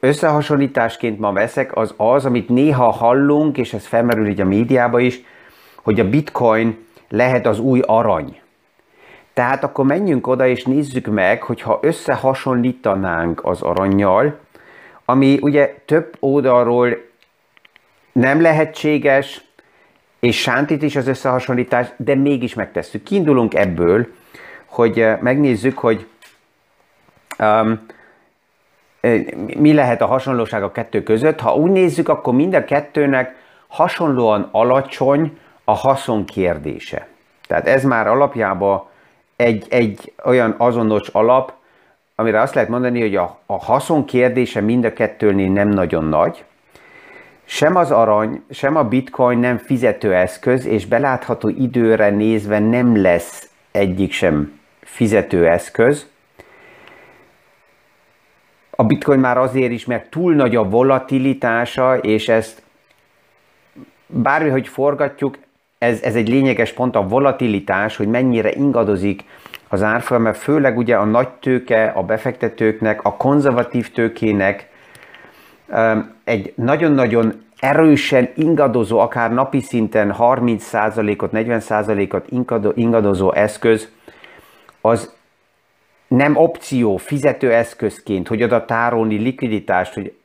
összehasonlításként 0.00 1.18
ma 1.18 1.32
veszek, 1.32 1.76
az 1.76 1.94
az, 1.96 2.24
amit 2.24 2.48
néha 2.48 2.90
hallunk, 2.90 3.58
és 3.58 3.72
ez 3.72 3.86
felmerül 3.86 4.26
így 4.26 4.40
a 4.40 4.44
médiában 4.44 5.00
is, 5.00 5.20
hogy 5.82 6.00
a 6.00 6.08
bitcoin 6.08 6.85
lehet 7.08 7.46
az 7.46 7.58
új 7.58 7.80
arany. 7.80 8.40
Tehát 9.34 9.64
akkor 9.64 9.84
menjünk 9.84 10.26
oda 10.26 10.46
és 10.46 10.64
nézzük 10.64 11.06
meg, 11.06 11.42
hogyha 11.42 11.78
összehasonlítanánk 11.82 13.44
az 13.44 13.62
aranyjal, 13.62 14.38
ami 15.04 15.38
ugye 15.40 15.74
több 15.84 16.16
oldalról 16.20 16.96
nem 18.12 18.40
lehetséges, 18.40 19.44
és 20.20 20.40
sántít 20.40 20.82
is 20.82 20.96
az 20.96 21.06
összehasonlítás, 21.06 21.88
de 21.96 22.14
mégis 22.14 22.54
megtesszük. 22.54 23.02
Kiindulunk 23.02 23.54
ebből, 23.54 24.06
hogy 24.64 25.00
eh, 25.00 25.18
megnézzük, 25.20 25.78
hogy 25.78 26.06
um, 27.38 27.86
mi 29.58 29.72
lehet 29.72 30.02
a 30.02 30.06
hasonlóság 30.06 30.62
a 30.62 30.72
kettő 30.72 31.02
között. 31.02 31.40
Ha 31.40 31.54
úgy 31.54 31.70
nézzük, 31.70 32.08
akkor 32.08 32.34
mind 32.34 32.54
a 32.54 32.64
kettőnek 32.64 33.34
hasonlóan 33.66 34.48
alacsony 34.52 35.38
a 35.68 35.72
haszon 35.72 36.24
kérdése. 36.24 37.08
Tehát 37.46 37.66
ez 37.66 37.84
már 37.84 38.06
alapjában 38.06 38.86
egy, 39.36 39.66
egy 39.68 40.12
olyan 40.24 40.54
azonos 40.58 41.08
alap, 41.08 41.52
amire 42.14 42.40
azt 42.40 42.54
lehet 42.54 42.70
mondani, 42.70 43.00
hogy 43.00 43.16
a, 43.16 43.38
a 43.46 43.64
haszon 43.64 44.04
kérdése 44.04 44.60
mind 44.60 44.84
a 44.84 44.92
kettőnél 44.92 45.50
nem 45.50 45.68
nagyon 45.68 46.04
nagy. 46.04 46.44
Sem 47.44 47.76
az 47.76 47.90
arany, 47.90 48.42
sem 48.50 48.76
a 48.76 48.84
bitcoin 48.84 49.38
nem 49.38 49.58
fizetőeszköz, 49.58 50.66
és 50.66 50.86
belátható 50.86 51.48
időre 51.48 52.10
nézve 52.10 52.58
nem 52.58 53.00
lesz 53.00 53.50
egyik 53.70 54.12
sem 54.12 54.60
fizetőeszköz. 54.80 56.06
A 58.70 58.84
bitcoin 58.84 59.18
már 59.18 59.38
azért 59.38 59.72
is, 59.72 59.84
mert 59.84 60.10
túl 60.10 60.34
nagy 60.34 60.56
a 60.56 60.68
volatilitása, 60.68 61.96
és 61.96 62.28
ezt 62.28 62.62
bármihogy 64.06 64.68
forgatjuk, 64.68 65.38
ez, 65.78 66.02
ez 66.02 66.14
egy 66.14 66.28
lényeges 66.28 66.72
pont, 66.72 66.96
a 66.96 67.06
volatilitás, 67.06 67.96
hogy 67.96 68.08
mennyire 68.08 68.52
ingadozik 68.52 69.24
az 69.68 69.82
árfolyam, 69.82 70.22
mert 70.22 70.38
főleg 70.38 70.76
ugye 70.76 70.96
a 70.96 71.04
nagy 71.04 71.28
tőke, 71.28 71.86
a 71.86 72.02
befektetőknek, 72.02 73.02
a 73.04 73.16
konzervatív 73.16 73.92
tőkének 73.92 74.68
egy 76.24 76.52
nagyon-nagyon 76.56 77.44
erősen 77.60 78.28
ingadozó, 78.34 78.98
akár 78.98 79.32
napi 79.32 79.60
szinten 79.60 80.14
30%-ot, 80.18 81.30
40%-ot 81.32 82.76
ingadozó 82.76 83.32
eszköz, 83.32 83.88
az 84.80 85.14
nem 86.08 86.36
opció, 86.36 86.96
fizetőeszközként, 86.96 88.28
hogy 88.28 88.42
oda 88.42 88.64
tárolni 88.64 89.16
likviditást, 89.16 89.94
hogy 89.94 90.16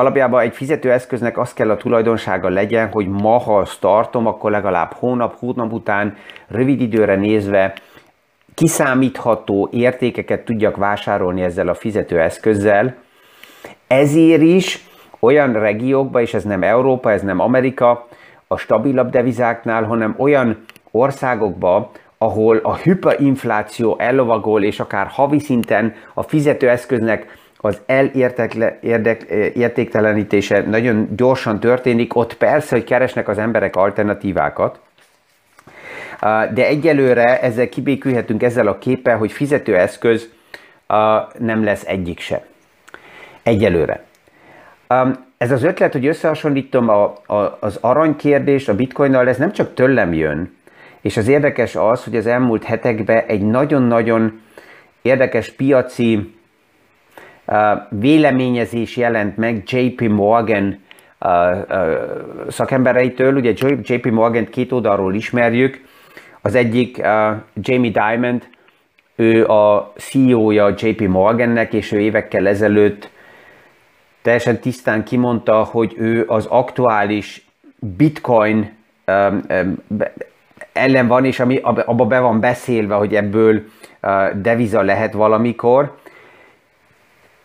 alapjában 0.00 0.40
egy 0.40 0.54
fizetőeszköznek 0.54 1.38
az 1.38 1.52
kell 1.52 1.70
a 1.70 1.76
tulajdonsága 1.76 2.48
legyen, 2.48 2.88
hogy 2.88 3.08
ma, 3.08 3.38
ha 3.38 3.58
azt 3.58 3.80
tartom, 3.80 4.26
akkor 4.26 4.50
legalább 4.50 4.92
hónap, 4.92 5.38
hónap 5.38 5.72
után, 5.72 6.16
rövid 6.48 6.80
időre 6.80 7.14
nézve 7.14 7.74
kiszámítható 8.54 9.68
értékeket 9.72 10.44
tudjak 10.44 10.76
vásárolni 10.76 11.42
ezzel 11.42 11.68
a 11.68 11.74
fizetőeszközzel. 11.74 12.94
Ezért 13.86 14.42
is 14.42 14.88
olyan 15.18 15.52
regiókban, 15.52 16.22
és 16.22 16.34
ez 16.34 16.44
nem 16.44 16.62
Európa, 16.62 17.12
ez 17.12 17.22
nem 17.22 17.40
Amerika, 17.40 18.08
a 18.46 18.56
stabilabb 18.56 19.10
devizáknál, 19.10 19.84
hanem 19.84 20.14
olyan 20.18 20.64
országokba, 20.90 21.90
ahol 22.18 22.56
a 22.56 22.74
hyperinfláció 22.74 23.96
ellovagol, 23.98 24.62
és 24.62 24.80
akár 24.80 25.06
havi 25.06 25.38
szinten 25.38 25.94
a 26.14 26.22
fizetőeszköznek 26.22 27.38
az 27.60 27.80
elértéktelenítése 27.86 30.60
nagyon 30.60 31.08
gyorsan 31.16 31.60
történik, 31.60 32.16
ott 32.16 32.36
persze, 32.36 32.74
hogy 32.74 32.84
keresnek 32.84 33.28
az 33.28 33.38
emberek 33.38 33.76
alternatívákat, 33.76 34.80
de 36.54 36.66
egyelőre 36.66 37.40
ezzel 37.40 37.68
kibékülhetünk 37.68 38.42
ezzel 38.42 38.66
a 38.66 38.78
képpel, 38.78 39.16
hogy 39.16 39.32
fizetőeszköz 39.32 40.28
nem 41.38 41.64
lesz 41.64 41.84
egyik 41.86 42.20
se. 42.20 42.44
Egyelőre. 43.42 44.04
Ez 45.38 45.50
az 45.50 45.62
ötlet, 45.62 45.92
hogy 45.92 46.06
összehasonlítom 46.06 46.88
a, 46.88 47.02
a, 47.26 47.56
az 47.60 47.78
aranykérdést 47.80 48.68
a 48.68 48.74
bitcoinnal, 48.74 49.28
ez 49.28 49.36
nem 49.36 49.52
csak 49.52 49.74
tőlem 49.74 50.12
jön. 50.12 50.58
És 51.00 51.16
az 51.16 51.28
érdekes 51.28 51.76
az, 51.76 52.04
hogy 52.04 52.16
az 52.16 52.26
elmúlt 52.26 52.64
hetekben 52.64 53.24
egy 53.26 53.42
nagyon-nagyon 53.42 54.40
érdekes 55.02 55.50
piaci 55.50 56.38
véleményezés 57.88 58.96
jelent 58.96 59.36
meg 59.36 59.62
JP 59.66 60.00
Morgan 60.00 60.78
szakembereitől. 62.48 63.36
Ugye 63.36 63.52
JP 63.82 64.10
Morgan 64.10 64.48
két 64.48 64.72
oldalról 64.72 65.14
ismerjük. 65.14 65.80
Az 66.40 66.54
egyik 66.54 66.96
Jamie 67.54 67.90
Dimond, 67.90 68.48
ő 69.16 69.46
a 69.46 69.92
CEO-ja 69.96 70.74
JP 70.76 71.00
Morgannek, 71.00 71.72
és 71.72 71.92
ő 71.92 72.00
évekkel 72.00 72.48
ezelőtt 72.48 73.10
teljesen 74.22 74.60
tisztán 74.60 75.04
kimondta, 75.04 75.62
hogy 75.62 75.94
ő 75.98 76.24
az 76.26 76.46
aktuális 76.46 77.46
bitcoin 77.96 78.72
ellen 80.72 81.06
van, 81.06 81.24
és 81.24 81.40
ami 81.40 81.60
abba 81.62 82.04
be 82.04 82.20
van 82.20 82.40
beszélve, 82.40 82.94
hogy 82.94 83.14
ebből 83.14 83.62
deviza 84.34 84.82
lehet 84.82 85.12
valamikor. 85.12 85.98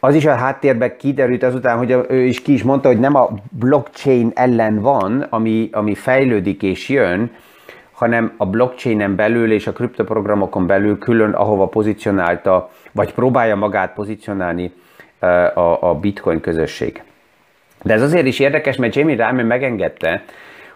Az 0.06 0.16
is 0.16 0.26
a 0.26 0.36
háttérben 0.36 0.98
kiderült 0.98 1.44
azután, 1.44 1.78
hogy 1.78 1.98
ő 2.10 2.24
is 2.24 2.42
ki 2.42 2.54
is 2.54 2.64
mondta, 2.64 2.88
hogy 2.88 3.00
nem 3.00 3.16
a 3.16 3.30
blockchain 3.50 4.32
ellen 4.36 4.82
van, 4.82 5.22
ami, 5.30 5.70
ami 5.72 5.96
fejlődik 5.96 6.64
és 6.64 6.90
jön, 6.90 7.32
hanem 7.92 8.34
a 8.38 8.46
blockchainen 8.46 9.16
belül 9.16 9.52
és 9.52 9.68
a 9.68 9.72
kriptoprogramokon 9.72 10.68
belül 10.68 10.98
külön, 10.98 11.32
ahova 11.32 11.68
pozícionálta, 11.68 12.70
vagy 12.92 13.14
próbálja 13.14 13.56
magát 13.56 13.94
pozícionálni 13.94 14.74
a, 15.54 15.90
a 15.90 15.94
bitcoin 16.02 16.40
közösség. 16.40 17.04
De 17.84 17.94
ez 17.94 18.02
azért 18.02 18.26
is 18.26 18.40
érdekes, 18.40 18.76
mert 18.76 18.96
Jamie 18.96 19.16
Dimon 19.16 19.46
megengedte, 19.46 20.24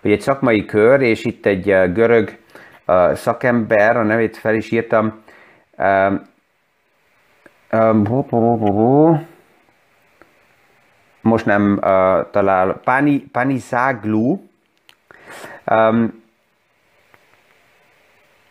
hogy 0.02 0.12
egy 0.12 0.22
szakmai 0.22 0.66
kör, 0.66 1.02
és 1.02 1.26
itt 1.26 1.46
egy 1.46 1.64
görög 1.94 2.38
szakember, 3.14 3.98
a 3.98 4.04
nevét 4.04 4.38
fel 4.38 4.56
is 4.56 4.72
írtam, 4.72 5.22
most 11.22 11.46
nem 11.46 11.72
uh, 11.72 12.30
talál, 12.32 12.80
Pani, 12.84 13.20
Pani 13.20 13.58
Zaglu, 13.58 14.40
um, 15.72 16.24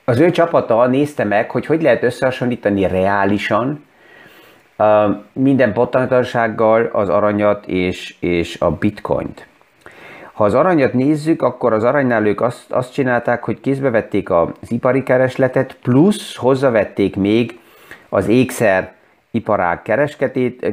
az 0.04 0.18
ő 0.18 0.30
csapata 0.30 0.86
nézte 0.86 1.24
meg, 1.24 1.50
hogy 1.50 1.66
hogy 1.66 1.82
lehet 1.82 2.02
összehasonlítani 2.02 2.86
reálisan 2.86 3.84
uh, 4.78 5.16
minden 5.32 5.72
pottanatossággal 5.72 6.90
az 6.92 7.08
aranyat 7.08 7.66
és, 7.66 8.16
és 8.20 8.60
a 8.60 8.70
bitcoint. 8.70 9.46
Ha 10.32 10.44
az 10.44 10.54
aranyat 10.54 10.92
nézzük, 10.92 11.42
akkor 11.42 11.72
az 11.72 11.84
aranynál 11.84 12.26
ők 12.26 12.40
azt, 12.40 12.72
azt 12.72 12.92
csinálták, 12.92 13.44
hogy 13.44 13.60
kézbe 13.60 13.90
vették 13.90 14.30
az 14.30 14.48
ipari 14.68 15.02
keresletet, 15.02 15.76
plusz 15.82 16.36
hozzavették 16.36 17.16
még 17.16 17.58
az 18.08 18.28
ékszer 18.28 18.96
iparág 19.30 19.82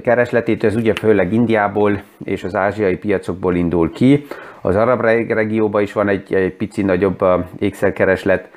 keresletét, 0.03 0.63
ez 0.63 0.75
ugye 0.75 0.93
főleg 0.93 1.33
Indiából 1.33 2.01
és 2.24 2.43
az 2.43 2.55
ázsiai 2.55 2.97
piacokból 2.97 3.55
indul 3.55 3.91
ki. 3.91 4.25
Az 4.62 4.75
arab 4.75 5.01
regióban 5.01 5.81
is 5.81 5.93
van 5.93 6.07
egy, 6.07 6.33
egy 6.33 6.53
pici 6.53 6.81
nagyobb 6.81 7.25
ékszerkereslet. 7.59 8.50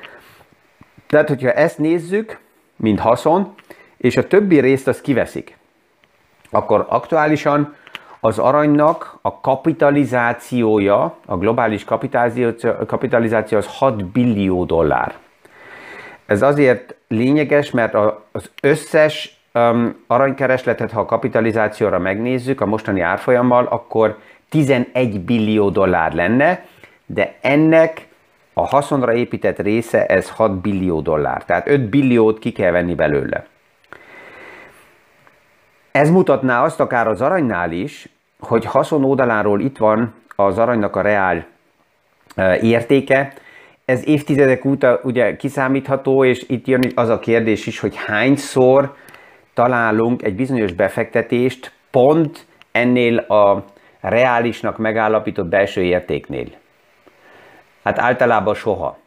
Tehát, 1.06 1.28
hogyha 1.28 1.52
ezt 1.52 1.78
nézzük, 1.78 2.38
mint 2.76 3.00
haszon, 3.00 3.54
és 3.96 4.16
a 4.16 4.26
többi 4.26 4.60
részt 4.60 4.88
azt 4.88 5.00
kiveszik, 5.00 5.56
akkor 6.50 6.86
aktuálisan 6.88 7.74
az 8.20 8.38
aranynak 8.38 9.18
a 9.22 9.40
kapitalizációja, 9.40 11.16
a 11.26 11.36
globális 11.36 11.84
kapitalizáció, 11.84 12.72
kapitalizáció 12.86 13.58
az 13.58 13.66
6 13.66 14.04
billió 14.04 14.64
dollár. 14.64 15.14
Ez 16.26 16.42
azért 16.42 16.94
lényeges, 17.08 17.70
mert 17.70 17.94
az 18.32 18.50
összes 18.62 19.37
um, 19.54 20.04
aranykeresletet, 20.06 20.92
ha 20.92 21.00
a 21.00 21.04
kapitalizációra 21.04 21.98
megnézzük 21.98 22.60
a 22.60 22.66
mostani 22.66 23.00
árfolyammal, 23.00 23.64
akkor 23.64 24.18
11 24.48 25.20
billió 25.20 25.70
dollár 25.70 26.12
lenne, 26.12 26.64
de 27.06 27.34
ennek 27.40 28.06
a 28.52 28.66
haszonra 28.66 29.14
épített 29.14 29.58
része 29.58 30.06
ez 30.06 30.30
6 30.30 30.60
billió 30.60 31.00
dollár. 31.00 31.44
Tehát 31.44 31.68
5 31.68 31.88
billiót 31.88 32.38
ki 32.38 32.52
kell 32.52 32.70
venni 32.70 32.94
belőle. 32.94 33.46
Ez 35.92 36.10
mutatná 36.10 36.64
azt 36.64 36.80
akár 36.80 37.08
az 37.08 37.20
aranynál 37.20 37.72
is, 37.72 38.08
hogy 38.40 38.64
haszon 38.64 39.04
oldaláról 39.04 39.60
itt 39.60 39.76
van 39.76 40.14
az 40.36 40.58
aranynak 40.58 40.96
a 40.96 41.00
reál 41.00 41.46
értéke. 42.60 43.32
Ez 43.84 44.06
évtizedek 44.06 44.64
óta 44.64 45.00
ugye 45.02 45.36
kiszámítható, 45.36 46.24
és 46.24 46.44
itt 46.48 46.66
jön 46.66 46.92
az 46.94 47.08
a 47.08 47.18
kérdés 47.18 47.66
is, 47.66 47.80
hogy 47.80 47.96
hányszor 47.96 48.94
találunk 49.58 50.22
egy 50.22 50.34
bizonyos 50.34 50.72
befektetést 50.72 51.72
pont 51.90 52.46
ennél 52.72 53.18
a 53.18 53.64
reálisnak 54.00 54.78
megállapított 54.78 55.46
belső 55.46 55.82
értéknél. 55.82 56.46
Hát 57.84 57.98
általában 57.98 58.54
soha. 58.54 58.98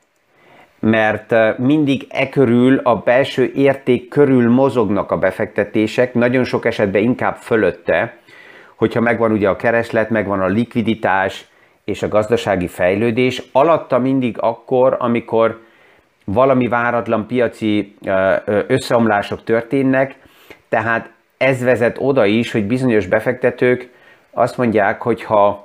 Mert 0.80 1.58
mindig 1.58 2.08
e 2.10 2.30
körül, 2.30 2.78
a 2.84 2.96
belső 2.96 3.52
érték 3.56 4.10
körül 4.10 4.50
mozognak 4.50 5.12
a 5.12 5.18
befektetések, 5.18 6.14
nagyon 6.14 6.44
sok 6.44 6.66
esetben 6.66 7.02
inkább 7.02 7.36
fölötte, 7.36 8.18
hogyha 8.76 9.02
megvan 9.02 9.32
ugye 9.32 9.50
a 9.50 9.56
kereslet, 9.56 10.10
megvan 10.10 10.42
a 10.42 10.48
likviditás 10.48 11.48
és 11.84 12.04
a 12.04 12.08
gazdasági 12.08 12.68
fejlődés, 12.68 13.44
alatta 13.52 14.00
mindig 14.00 14.38
akkor, 14.40 14.96
amikor 15.00 15.60
valami 16.26 16.68
váratlan 16.68 17.28
piaci 17.28 17.96
összeomlások 18.68 19.44
történnek, 19.44 20.20
tehát 20.72 21.10
ez 21.38 21.64
vezet 21.64 21.98
oda 22.00 22.26
is, 22.26 22.52
hogy 22.52 22.66
bizonyos 22.66 23.08
befektetők 23.08 23.90
azt 24.32 24.58
mondják, 24.58 25.02
hogy 25.02 25.24
ha 25.24 25.64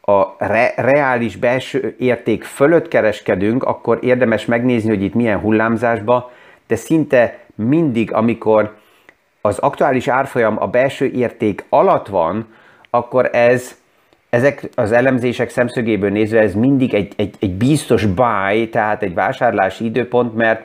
a 0.00 0.34
re- 0.38 0.74
reális 0.76 1.36
belső 1.36 1.96
érték 1.98 2.44
fölött 2.44 2.88
kereskedünk, 2.88 3.64
akkor 3.64 3.98
érdemes 4.00 4.44
megnézni, 4.44 4.88
hogy 4.88 5.02
itt 5.02 5.14
milyen 5.14 5.38
hullámzásba, 5.38 6.30
de 6.66 6.76
szinte 6.76 7.38
mindig, 7.54 8.12
amikor 8.12 8.76
az 9.40 9.58
aktuális 9.58 10.08
árfolyam 10.08 10.62
a 10.62 10.66
belső 10.66 11.06
érték 11.06 11.64
alatt 11.68 12.06
van, 12.06 12.46
akkor 12.90 13.28
ez, 13.32 13.78
ezek 14.30 14.68
az 14.74 14.92
elemzések 14.92 15.50
szemszögéből 15.50 16.10
nézve 16.10 16.40
ez 16.40 16.54
mindig 16.54 16.94
egy, 16.94 17.12
egy, 17.16 17.34
egy 17.40 17.52
biztos 17.52 18.06
buy, 18.06 18.68
tehát 18.68 19.02
egy 19.02 19.14
vásárlási 19.14 19.84
időpont, 19.84 20.34
mert 20.34 20.64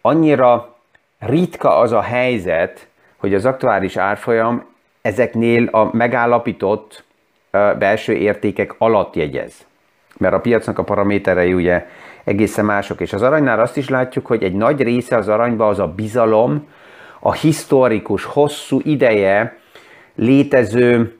annyira 0.00 0.76
ritka 1.18 1.78
az 1.78 1.92
a 1.92 2.00
helyzet, 2.00 2.87
hogy 3.18 3.34
az 3.34 3.44
aktuális 3.44 3.96
árfolyam 3.96 4.64
ezeknél 5.02 5.64
a 5.64 5.96
megállapított 5.96 7.04
belső 7.50 8.12
értékek 8.12 8.74
alatt 8.78 9.14
jegyez. 9.14 9.66
Mert 10.16 10.34
a 10.34 10.40
piacnak 10.40 10.78
a 10.78 10.84
paraméterei 10.84 11.52
ugye 11.52 11.86
egészen 12.24 12.64
mások. 12.64 13.00
És 13.00 13.12
az 13.12 13.22
aranynál 13.22 13.60
azt 13.60 13.76
is 13.76 13.88
látjuk, 13.88 14.26
hogy 14.26 14.42
egy 14.42 14.54
nagy 14.54 14.82
része 14.82 15.16
az 15.16 15.28
aranyba 15.28 15.68
az 15.68 15.78
a 15.78 15.86
bizalom, 15.86 16.68
a 17.20 17.32
historikus, 17.32 18.24
hosszú 18.24 18.80
ideje 18.82 19.56
létező 20.14 21.18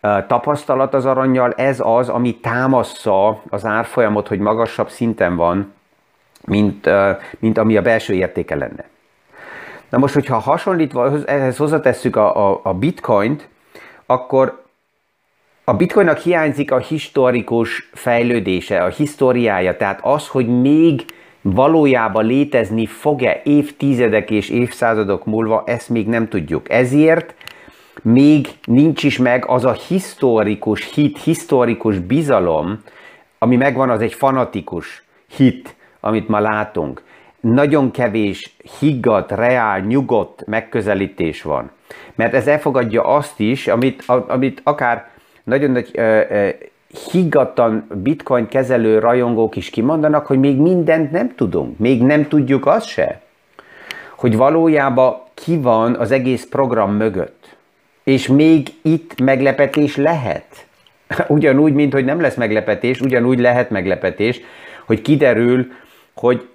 tapasztalat 0.00 0.94
az 0.94 1.06
aranyjal, 1.06 1.52
ez 1.52 1.80
az, 1.80 2.08
ami 2.08 2.36
támaszza 2.36 3.42
az 3.48 3.64
árfolyamot, 3.64 4.28
hogy 4.28 4.38
magasabb 4.38 4.88
szinten 4.88 5.36
van, 5.36 5.72
mint, 6.44 6.90
mint 7.38 7.58
ami 7.58 7.76
a 7.76 7.82
belső 7.82 8.14
értéke 8.14 8.54
lenne. 8.54 8.84
Na 9.90 9.98
most, 9.98 10.14
hogyha 10.14 10.38
hasonlítva 10.38 11.24
ehhez 11.24 11.56
hozzatesszük 11.56 12.16
a, 12.16 12.50
a, 12.50 12.60
a 12.62 12.74
bitcoint, 12.74 13.48
akkor 14.06 14.62
a 15.64 15.74
bitcoinnak 15.74 16.18
hiányzik 16.18 16.72
a 16.72 16.78
historikus 16.78 17.90
fejlődése, 17.92 18.82
a 18.82 18.88
históriája, 18.88 19.76
tehát 19.76 20.00
az, 20.02 20.28
hogy 20.28 20.60
még 20.60 21.04
valójában 21.40 22.24
létezni 22.24 22.86
fog-e 22.86 23.40
évtizedek 23.44 24.30
és 24.30 24.48
évszázadok 24.48 25.24
múlva, 25.24 25.62
ezt 25.66 25.88
még 25.88 26.08
nem 26.08 26.28
tudjuk. 26.28 26.70
Ezért 26.70 27.34
még 28.02 28.48
nincs 28.64 29.02
is 29.02 29.18
meg 29.18 29.44
az 29.46 29.64
a 29.64 29.72
historikus 29.72 30.94
hit, 30.94 31.22
historikus 31.22 31.98
bizalom, 31.98 32.82
ami 33.38 33.56
megvan, 33.56 33.90
az 33.90 34.00
egy 34.00 34.14
fanatikus 34.14 35.04
hit, 35.28 35.76
amit 36.00 36.28
ma 36.28 36.38
látunk. 36.40 37.02
Nagyon 37.40 37.90
kevés 37.90 38.56
higgadt, 38.78 39.30
reál, 39.30 39.80
nyugodt 39.80 40.46
megközelítés 40.46 41.42
van. 41.42 41.70
Mert 42.14 42.34
ez 42.34 42.46
elfogadja 42.46 43.02
azt 43.02 43.40
is, 43.40 43.66
amit, 43.66 44.04
amit 44.06 44.60
akár 44.64 45.10
nagyon 45.44 45.70
nagy 45.70 45.90
uh, 45.94 46.20
uh, 46.30 46.48
higgadtan 47.10 47.86
bitcoin 48.02 48.48
kezelő 48.48 48.98
rajongók 48.98 49.56
is 49.56 49.70
kimondanak, 49.70 50.26
hogy 50.26 50.38
még 50.38 50.56
mindent 50.56 51.10
nem 51.10 51.34
tudunk. 51.34 51.78
Még 51.78 52.02
nem 52.02 52.28
tudjuk 52.28 52.66
azt 52.66 52.86
se, 52.86 53.20
hogy 54.16 54.36
valójában 54.36 55.16
ki 55.34 55.56
van 55.56 55.94
az 55.94 56.10
egész 56.10 56.46
program 56.46 56.92
mögött. 56.92 57.56
És 58.04 58.26
még 58.26 58.68
itt 58.82 59.20
meglepetés 59.20 59.96
lehet. 59.96 60.66
Ugyanúgy, 61.28 61.72
mint 61.72 61.92
hogy 61.92 62.04
nem 62.04 62.20
lesz 62.20 62.36
meglepetés, 62.36 63.00
ugyanúgy 63.00 63.38
lehet 63.38 63.70
meglepetés, 63.70 64.40
hogy 64.86 65.02
kiderül, 65.02 65.66
hogy 66.14 66.48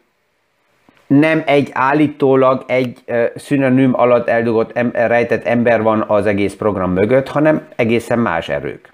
nem 1.20 1.44
egy 1.46 1.70
állítólag 1.74 2.64
egy 2.68 3.04
szünonim 3.36 3.94
alatt 3.94 4.28
eldugott, 4.28 4.80
rejtett 4.94 5.46
ember 5.46 5.82
van 5.82 6.04
az 6.08 6.26
egész 6.26 6.54
program 6.54 6.92
mögött, 6.92 7.28
hanem 7.28 7.68
egészen 7.76 8.20
más 8.20 8.50
erők. 8.50 8.92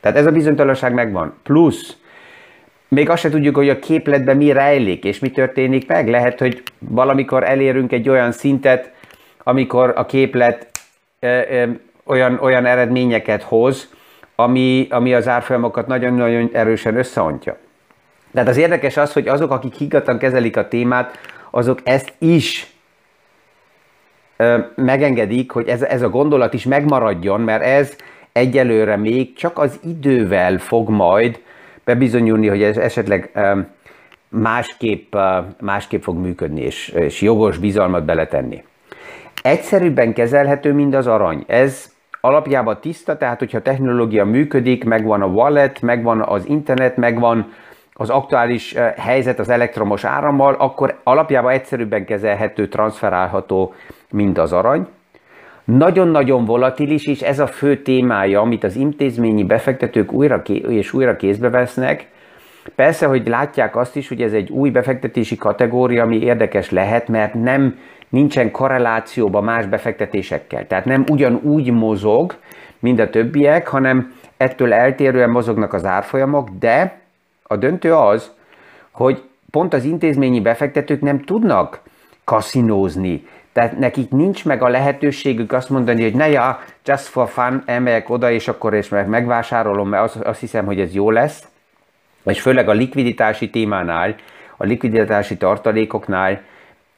Tehát 0.00 0.16
ez 0.16 0.26
a 0.26 0.30
bizonytalanság 0.30 0.94
megvan. 0.94 1.34
Plusz, 1.42 1.96
még 2.88 3.10
azt 3.10 3.20
se 3.22 3.30
tudjuk, 3.30 3.56
hogy 3.56 3.68
a 3.68 3.78
képletben 3.78 4.36
mi 4.36 4.52
rejlik, 4.52 5.04
és 5.04 5.18
mi 5.18 5.30
történik 5.30 5.88
meg. 5.88 6.08
Lehet, 6.08 6.38
hogy 6.38 6.62
valamikor 6.78 7.44
elérünk 7.44 7.92
egy 7.92 8.08
olyan 8.08 8.32
szintet, 8.32 8.92
amikor 9.42 9.92
a 9.96 10.06
képlet 10.06 10.70
ö, 11.20 11.40
ö, 11.50 11.64
olyan, 12.04 12.38
olyan 12.40 12.66
eredményeket 12.66 13.42
hoz, 13.42 13.94
ami, 14.34 14.86
ami 14.90 15.14
az 15.14 15.28
árfolyamokat 15.28 15.86
nagyon-nagyon 15.86 16.50
erősen 16.52 16.96
összeontja. 16.96 17.56
Tehát 18.32 18.48
az 18.48 18.56
érdekes 18.56 18.96
az, 18.96 19.12
hogy 19.12 19.28
azok, 19.28 19.50
akik 19.50 19.74
higgadtan 19.74 20.18
kezelik 20.18 20.56
a 20.56 20.68
témát, 20.68 21.18
azok 21.56 21.80
ezt 21.84 22.12
is 22.18 22.74
megengedik, 24.74 25.50
hogy 25.50 25.68
ez, 25.68 25.82
ez 25.82 26.02
a 26.02 26.08
gondolat 26.08 26.54
is 26.54 26.64
megmaradjon, 26.64 27.40
mert 27.40 27.62
ez 27.62 27.96
egyelőre 28.32 28.96
még 28.96 29.34
csak 29.34 29.58
az 29.58 29.80
idővel 29.84 30.58
fog 30.58 30.88
majd 30.88 31.40
bebizonyulni, 31.84 32.46
hogy 32.46 32.62
ez 32.62 32.76
esetleg 32.76 33.30
másképp, 34.28 35.16
másképp 35.60 36.02
fog 36.02 36.16
működni, 36.16 36.60
és, 36.60 36.88
és 36.88 37.20
jogos 37.20 37.58
bizalmat 37.58 38.04
beletenni. 38.04 38.64
Egyszerűbben 39.42 40.12
kezelhető, 40.12 40.72
mint 40.72 40.94
az 40.94 41.06
arany. 41.06 41.44
Ez 41.46 41.92
alapjában 42.20 42.80
tiszta, 42.80 43.16
tehát 43.16 43.38
hogyha 43.38 43.62
technológia 43.62 44.24
működik, 44.24 44.84
megvan 44.84 45.22
a 45.22 45.26
wallet, 45.26 45.80
megvan 45.80 46.20
az 46.20 46.46
internet, 46.46 46.96
megvan 46.96 47.52
az 47.96 48.10
aktuális 48.10 48.74
eh, 48.74 48.92
helyzet 48.96 49.38
az 49.38 49.48
elektromos 49.48 50.04
árammal, 50.04 50.54
akkor 50.54 51.00
alapjában 51.02 51.52
egyszerűbben 51.52 52.04
kezelhető, 52.04 52.68
transferálható, 52.68 53.74
mint 54.10 54.38
az 54.38 54.52
arany. 54.52 54.86
Nagyon-nagyon 55.64 56.44
volatilis, 56.44 57.06
és 57.06 57.20
ez 57.20 57.38
a 57.38 57.46
fő 57.46 57.82
témája, 57.82 58.40
amit 58.40 58.64
az 58.64 58.76
intézményi 58.76 59.44
befektetők 59.44 60.12
újra 60.12 60.42
és 60.68 60.92
újra 60.92 61.16
kézbe 61.16 61.50
vesznek. 61.50 62.06
Persze, 62.74 63.06
hogy 63.06 63.28
látják 63.28 63.76
azt 63.76 63.96
is, 63.96 64.08
hogy 64.08 64.22
ez 64.22 64.32
egy 64.32 64.50
új 64.50 64.70
befektetési 64.70 65.36
kategória, 65.36 66.02
ami 66.02 66.18
érdekes 66.18 66.70
lehet, 66.70 67.08
mert 67.08 67.34
nem 67.34 67.78
nincsen 68.08 68.50
korrelációban 68.50 69.44
más 69.44 69.66
befektetésekkel. 69.66 70.66
Tehát 70.66 70.84
nem 70.84 71.04
ugyanúgy 71.08 71.72
mozog, 71.72 72.34
mint 72.78 73.00
a 73.00 73.10
többiek, 73.10 73.68
hanem 73.68 74.12
ettől 74.36 74.72
eltérően 74.72 75.30
mozognak 75.30 75.72
az 75.72 75.84
árfolyamok, 75.84 76.48
de 76.58 77.05
a 77.46 77.56
döntő 77.56 77.94
az, 77.94 78.30
hogy 78.90 79.22
pont 79.50 79.74
az 79.74 79.84
intézményi 79.84 80.40
befektetők 80.40 81.00
nem 81.00 81.20
tudnak 81.20 81.80
kaszinózni. 82.24 83.26
Tehát 83.52 83.78
nekik 83.78 84.10
nincs 84.10 84.44
meg 84.44 84.62
a 84.62 84.68
lehetőségük 84.68 85.52
azt 85.52 85.70
mondani, 85.70 86.02
hogy 86.02 86.14
ne 86.14 86.28
ja, 86.28 86.60
just 86.84 87.04
for 87.04 87.28
fun, 87.28 87.62
emeljek 87.66 88.10
oda, 88.10 88.30
és 88.30 88.48
akkor 88.48 88.74
és 88.74 88.88
meg 88.88 89.08
megvásárolom, 89.08 89.88
mert 89.88 90.02
azt, 90.02 90.16
azt 90.16 90.40
hiszem, 90.40 90.64
hogy 90.64 90.80
ez 90.80 90.94
jó 90.94 91.10
lesz. 91.10 91.44
És 92.24 92.40
főleg 92.40 92.68
a 92.68 92.72
likviditási 92.72 93.50
témánál, 93.50 94.14
a 94.56 94.64
likviditási 94.64 95.36
tartalékoknál 95.36 96.40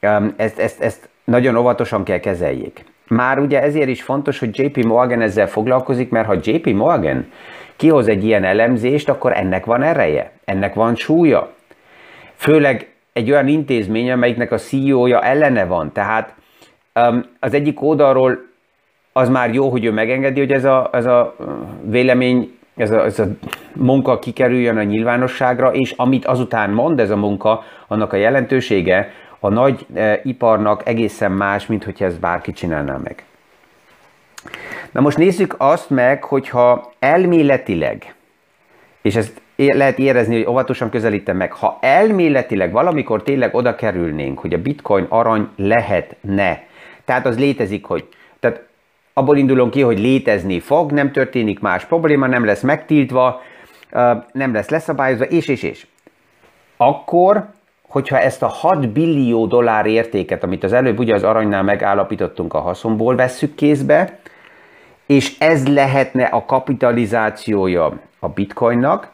um, 0.01 0.33
ezt, 0.37 0.59
ezt, 0.59 0.81
ezt 0.81 1.09
nagyon 1.23 1.55
óvatosan 1.55 2.03
kell 2.03 2.19
kezeljék. 2.19 2.83
Már 3.07 3.39
ugye 3.39 3.61
ezért 3.61 3.89
is 3.89 4.01
fontos, 4.01 4.39
hogy 4.39 4.59
JP 4.59 4.83
Morgan 4.83 5.21
ezzel 5.21 5.47
foglalkozik, 5.47 6.09
mert 6.09 6.27
ha 6.27 6.35
JP 6.41 6.65
Morgan 6.65 7.31
kihoz 7.75 8.07
egy 8.07 8.23
ilyen 8.23 8.43
elemzést, 8.43 9.09
akkor 9.09 9.37
ennek 9.37 9.65
van 9.65 9.83
ereje, 9.83 10.31
ennek 10.49 10.73
van 10.73 10.95
súlya. 10.95 11.53
Főleg 12.35 12.87
egy 13.13 13.31
olyan 13.31 13.47
intézmény, 13.47 14.11
amelyiknek 14.11 14.51
a 14.51 14.57
CEO-ja 14.57 15.23
ellene 15.23 15.65
van. 15.65 15.91
Tehát 15.91 16.33
um, 16.95 17.25
az 17.39 17.53
egyik 17.53 17.81
oldalról 17.81 18.39
az 19.13 19.29
már 19.29 19.53
jó, 19.53 19.69
hogy 19.69 19.85
ő 19.85 19.91
megengedi, 19.91 20.39
hogy 20.39 20.51
ez 20.51 20.63
a, 20.63 20.89
ez 20.91 21.05
a 21.05 21.35
vélemény, 21.83 22.57
ez 22.75 22.91
a, 22.91 23.05
ez 23.05 23.19
a 23.19 23.27
munka 23.73 24.19
kikerüljön 24.19 24.77
a 24.77 24.83
nyilvánosságra, 24.83 25.73
és 25.73 25.93
amit 25.97 26.25
azután 26.25 26.69
mond 26.69 26.99
ez 26.99 27.09
a 27.09 27.15
munka, 27.15 27.63
annak 27.87 28.13
a 28.13 28.17
jelentősége 28.17 29.11
a 29.39 29.49
nagy 29.49 29.85
e, 29.93 30.19
iparnak 30.23 30.87
egészen 30.87 31.31
más, 31.31 31.65
mint 31.65 31.83
hogyha 31.83 32.05
ezt 32.05 32.19
bárki 32.19 32.51
csinálná 32.51 32.97
meg. 33.03 33.23
Na 34.91 35.01
most 35.01 35.17
nézzük 35.17 35.55
azt 35.57 35.89
meg, 35.89 36.23
hogyha 36.23 36.91
elméletileg, 36.99 38.13
és 39.01 39.15
ezt 39.15 39.41
lehet 39.67 39.99
érezni, 39.99 40.35
hogy 40.35 40.47
óvatosan 40.47 40.89
közelítem 40.89 41.37
meg, 41.37 41.53
ha 41.53 41.77
elméletileg 41.81 42.71
valamikor 42.71 43.23
tényleg 43.23 43.55
oda 43.55 43.75
kerülnénk, 43.75 44.39
hogy 44.39 44.53
a 44.53 44.61
bitcoin 44.61 45.05
arany 45.09 45.47
lehetne, 45.55 46.63
tehát 47.05 47.25
az 47.25 47.39
létezik, 47.39 47.85
hogy 47.85 48.07
tehát 48.39 48.61
abból 49.13 49.37
indulunk 49.37 49.71
ki, 49.71 49.81
hogy 49.81 49.99
létezni 49.99 50.59
fog, 50.59 50.91
nem 50.91 51.11
történik 51.11 51.59
más 51.59 51.85
probléma, 51.85 52.27
nem 52.27 52.45
lesz 52.45 52.61
megtiltva, 52.61 53.41
nem 54.31 54.53
lesz 54.53 54.69
leszabályozva, 54.69 55.25
és, 55.25 55.47
és, 55.47 55.63
és. 55.63 55.87
Akkor, 56.77 57.45
hogyha 57.87 58.19
ezt 58.19 58.43
a 58.43 58.47
6 58.47 58.89
billió 58.89 59.45
dollár 59.45 59.85
értéket, 59.85 60.43
amit 60.43 60.63
az 60.63 60.73
előbb 60.73 60.99
ugye 60.99 61.13
az 61.13 61.23
aranynál 61.23 61.63
megállapítottunk 61.63 62.53
a 62.53 62.59
haszonból, 62.59 63.15
vesszük 63.15 63.55
kézbe, 63.55 64.19
és 65.05 65.39
ez 65.39 65.67
lehetne 65.67 66.23
a 66.23 66.45
kapitalizációja 66.45 67.99
a 68.19 68.27
bitcoinnak. 68.27 69.11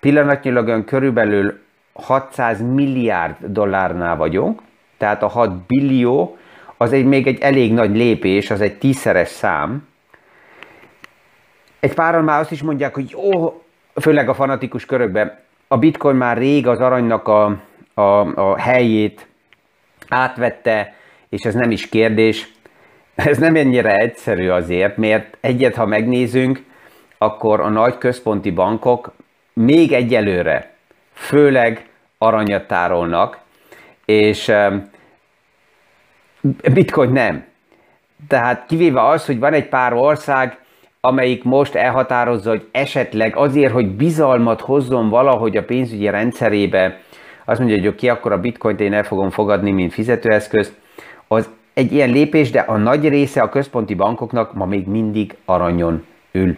Pillanatnyilag 0.00 0.68
ön 0.68 0.84
körülbelül 0.84 1.58
600 1.92 2.60
milliárd 2.60 3.36
dollárnál 3.46 4.16
vagyunk, 4.16 4.62
tehát 4.96 5.22
a 5.22 5.26
6 5.26 5.66
billió 5.66 6.36
az 6.76 6.92
egy 6.92 7.04
még 7.04 7.26
egy 7.26 7.40
elég 7.40 7.72
nagy 7.72 7.96
lépés, 7.96 8.50
az 8.50 8.60
egy 8.60 8.78
tízszeres 8.78 9.28
szám. 9.28 9.88
Egy 11.80 11.94
páran 11.94 12.24
már 12.24 12.40
azt 12.40 12.50
is 12.50 12.62
mondják, 12.62 12.94
hogy 12.94 13.10
jó, 13.10 13.62
főleg 14.00 14.28
a 14.28 14.34
fanatikus 14.34 14.84
körökben, 14.86 15.38
a 15.68 15.78
bitcoin 15.78 16.16
már 16.16 16.36
rég 16.36 16.66
az 16.66 16.80
aranynak 16.80 17.28
a, 17.28 17.44
a, 17.94 18.02
a 18.50 18.58
helyét 18.58 19.26
átvette, 20.08 20.94
és 21.28 21.44
ez 21.44 21.54
nem 21.54 21.70
is 21.70 21.88
kérdés. 21.88 22.52
Ez 23.14 23.38
nem 23.38 23.56
ennyire 23.56 23.94
egyszerű 23.96 24.48
azért, 24.48 24.96
mert 24.96 25.36
egyet, 25.40 25.74
ha 25.74 25.86
megnézünk, 25.86 26.64
akkor 27.18 27.60
a 27.60 27.68
nagy 27.68 27.98
központi 27.98 28.50
bankok 28.50 29.12
még 29.64 29.92
egyelőre 29.92 30.74
főleg 31.12 31.88
aranyat 32.18 32.66
tárolnak, 32.66 33.38
és 34.04 34.52
bitcoin 36.72 37.10
nem. 37.10 37.44
Tehát 38.28 38.66
kivéve 38.66 39.06
az, 39.06 39.26
hogy 39.26 39.38
van 39.38 39.52
egy 39.52 39.68
pár 39.68 39.92
ország, 39.92 40.58
amelyik 41.00 41.44
most 41.44 41.74
elhatározza, 41.74 42.50
hogy 42.50 42.68
esetleg 42.70 43.36
azért, 43.36 43.72
hogy 43.72 43.86
bizalmat 43.86 44.60
hozzon 44.60 45.08
valahogy 45.08 45.56
a 45.56 45.64
pénzügyi 45.64 46.10
rendszerébe, 46.10 47.00
azt 47.44 47.58
mondja, 47.58 47.76
hogy 47.76 47.86
oké, 47.86 48.08
akkor 48.08 48.32
a 48.32 48.40
bitcoint 48.40 48.80
én 48.80 48.92
el 48.92 49.04
fogom 49.04 49.30
fogadni, 49.30 49.70
mint 49.70 49.92
fizetőeszközt, 49.92 50.74
az 51.28 51.48
egy 51.74 51.92
ilyen 51.92 52.10
lépés, 52.10 52.50
de 52.50 52.60
a 52.60 52.76
nagy 52.76 53.08
része 53.08 53.42
a 53.42 53.48
központi 53.48 53.94
bankoknak 53.94 54.54
ma 54.54 54.66
még 54.66 54.86
mindig 54.86 55.36
aranyon 55.44 56.04
ül. 56.32 56.56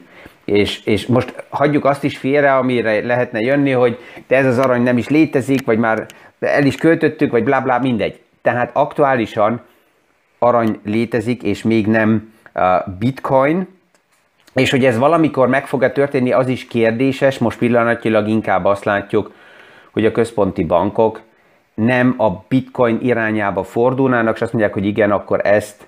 És, 0.51 0.81
és 0.85 1.07
most 1.07 1.45
hagyjuk 1.49 1.85
azt 1.85 2.05
is 2.05 2.19
félre, 2.19 2.57
amire 2.57 3.07
lehetne 3.07 3.41
jönni, 3.41 3.71
hogy 3.71 3.99
de 4.27 4.37
ez 4.37 4.47
az 4.47 4.59
arany 4.59 4.83
nem 4.83 4.99
is 4.99 5.09
létezik, 5.09 5.65
vagy 5.65 5.79
már 5.79 6.07
el 6.41 6.65
is 6.65 6.77
költöttük, 6.77 7.31
vagy 7.31 7.45
bla 7.45 7.61
bla, 7.61 7.79
mindegy. 7.79 8.21
Tehát 8.43 8.71
aktuálisan 8.73 9.61
arany 10.39 10.81
létezik, 10.85 11.43
és 11.43 11.63
még 11.63 11.87
nem 11.87 12.33
uh, 12.55 12.63
bitcoin, 12.99 13.69
és 14.55 14.71
hogy 14.71 14.85
ez 14.85 14.99
valamikor 14.99 15.49
meg 15.49 15.67
fog-e 15.67 15.91
történni, 15.91 16.33
az 16.33 16.49
is 16.49 16.67
kérdéses, 16.67 17.39
most 17.39 17.59
pillanatilag 17.59 18.29
inkább 18.29 18.65
azt 18.65 18.85
látjuk, 18.85 19.33
hogy 19.91 20.05
a 20.05 20.13
központi 20.13 20.65
bankok 20.65 21.21
nem 21.75 22.15
a 22.19 22.31
bitcoin 22.49 22.99
irányába 23.03 23.63
fordulnának, 23.63 24.35
és 24.35 24.43
azt 24.43 24.53
mondják, 24.53 24.75
hogy 24.75 24.87
igen, 24.87 25.11
akkor 25.11 25.41
ezt 25.47 25.87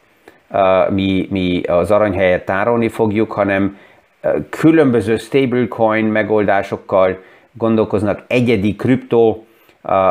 uh, 0.50 0.90
mi, 0.90 1.28
mi 1.30 1.62
az 1.62 1.90
arany 1.90 2.14
helyett 2.14 2.44
tárolni 2.44 2.88
fogjuk, 2.88 3.32
hanem 3.32 3.76
különböző 4.50 5.16
stablecoin 5.16 6.04
megoldásokkal 6.04 7.22
gondolkoznak 7.52 8.22
egyedi 8.26 8.76
kriptó 8.76 9.46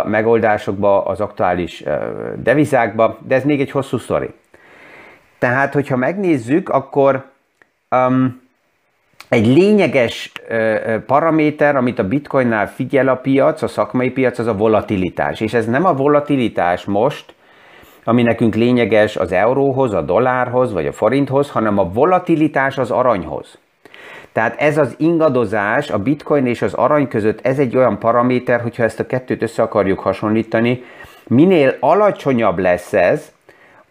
megoldásokba, 0.06 1.04
az 1.04 1.22
aktuális 1.22 1.84
devizákba, 2.36 3.18
de 3.28 3.36
ez 3.36 3.44
még 3.44 3.62
egy 3.62 3.72
hosszú 3.72 3.98
sztori. 3.98 4.30
Tehát, 5.38 5.74
hogyha 5.74 5.96
megnézzük, 5.96 6.70
akkor 6.70 7.26
um, 7.92 8.42
egy 9.30 9.48
lényeges 9.48 10.32
paraméter, 11.06 11.76
amit 11.76 12.00
a 12.00 12.08
bitcoinnál 12.08 12.68
figyel 12.68 13.08
a 13.08 13.16
piac, 13.16 13.62
a 13.62 13.68
szakmai 13.68 14.10
piac, 14.10 14.40
az 14.40 14.48
a 14.48 14.56
volatilitás. 14.56 15.40
És 15.40 15.54
ez 15.54 15.66
nem 15.66 15.86
a 15.86 15.94
volatilitás 15.94 16.86
most, 16.86 17.34
ami 18.04 18.24
nekünk 18.24 18.56
lényeges 18.56 19.16
az 19.16 19.32
euróhoz, 19.32 19.94
a 19.94 20.02
dollárhoz 20.02 20.74
vagy 20.74 20.88
a 20.88 20.92
forinthoz, 20.92 21.50
hanem 21.50 21.78
a 21.78 21.92
volatilitás 21.92 22.78
az 22.78 22.92
aranyhoz. 22.92 23.58
Tehát 24.34 24.62
ez 24.62 24.78
az 24.78 24.96
ingadozás 24.98 25.90
a 25.90 25.98
bitcoin 25.98 26.46
és 26.46 26.62
az 26.62 26.74
arany 26.74 27.08
között, 27.08 27.46
ez 27.46 27.60
egy 27.60 27.78
olyan 27.78 28.00
paraméter, 28.00 28.62
hogyha 28.62 28.84
ezt 28.84 29.00
a 29.00 29.06
kettőt 29.06 29.42
össze 29.42 29.64
akarjuk 29.64 30.00
hasonlítani, 30.00 30.84
minél 31.28 31.76
alacsonyabb 31.80 32.60
lesz 32.60 32.94
ez, 32.94 33.32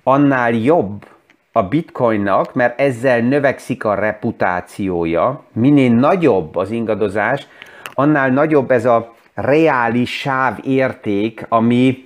annál 0.03 0.53
jobb 0.53 1.07
a 1.53 1.63
bitcoinnak, 1.63 2.55
mert 2.55 2.81
ezzel 2.81 3.21
növekszik 3.21 3.85
a 3.85 3.95
reputációja. 3.95 5.43
Minél 5.53 5.93
nagyobb 5.93 6.57
az 6.57 6.71
ingadozás, 6.71 7.47
annál 7.95 8.31
nagyobb 8.31 8.71
ez 8.71 8.85
a 8.85 9.15
reális 9.35 10.19
sáv 10.19 10.59
érték, 10.65 11.47
ami, 11.49 12.05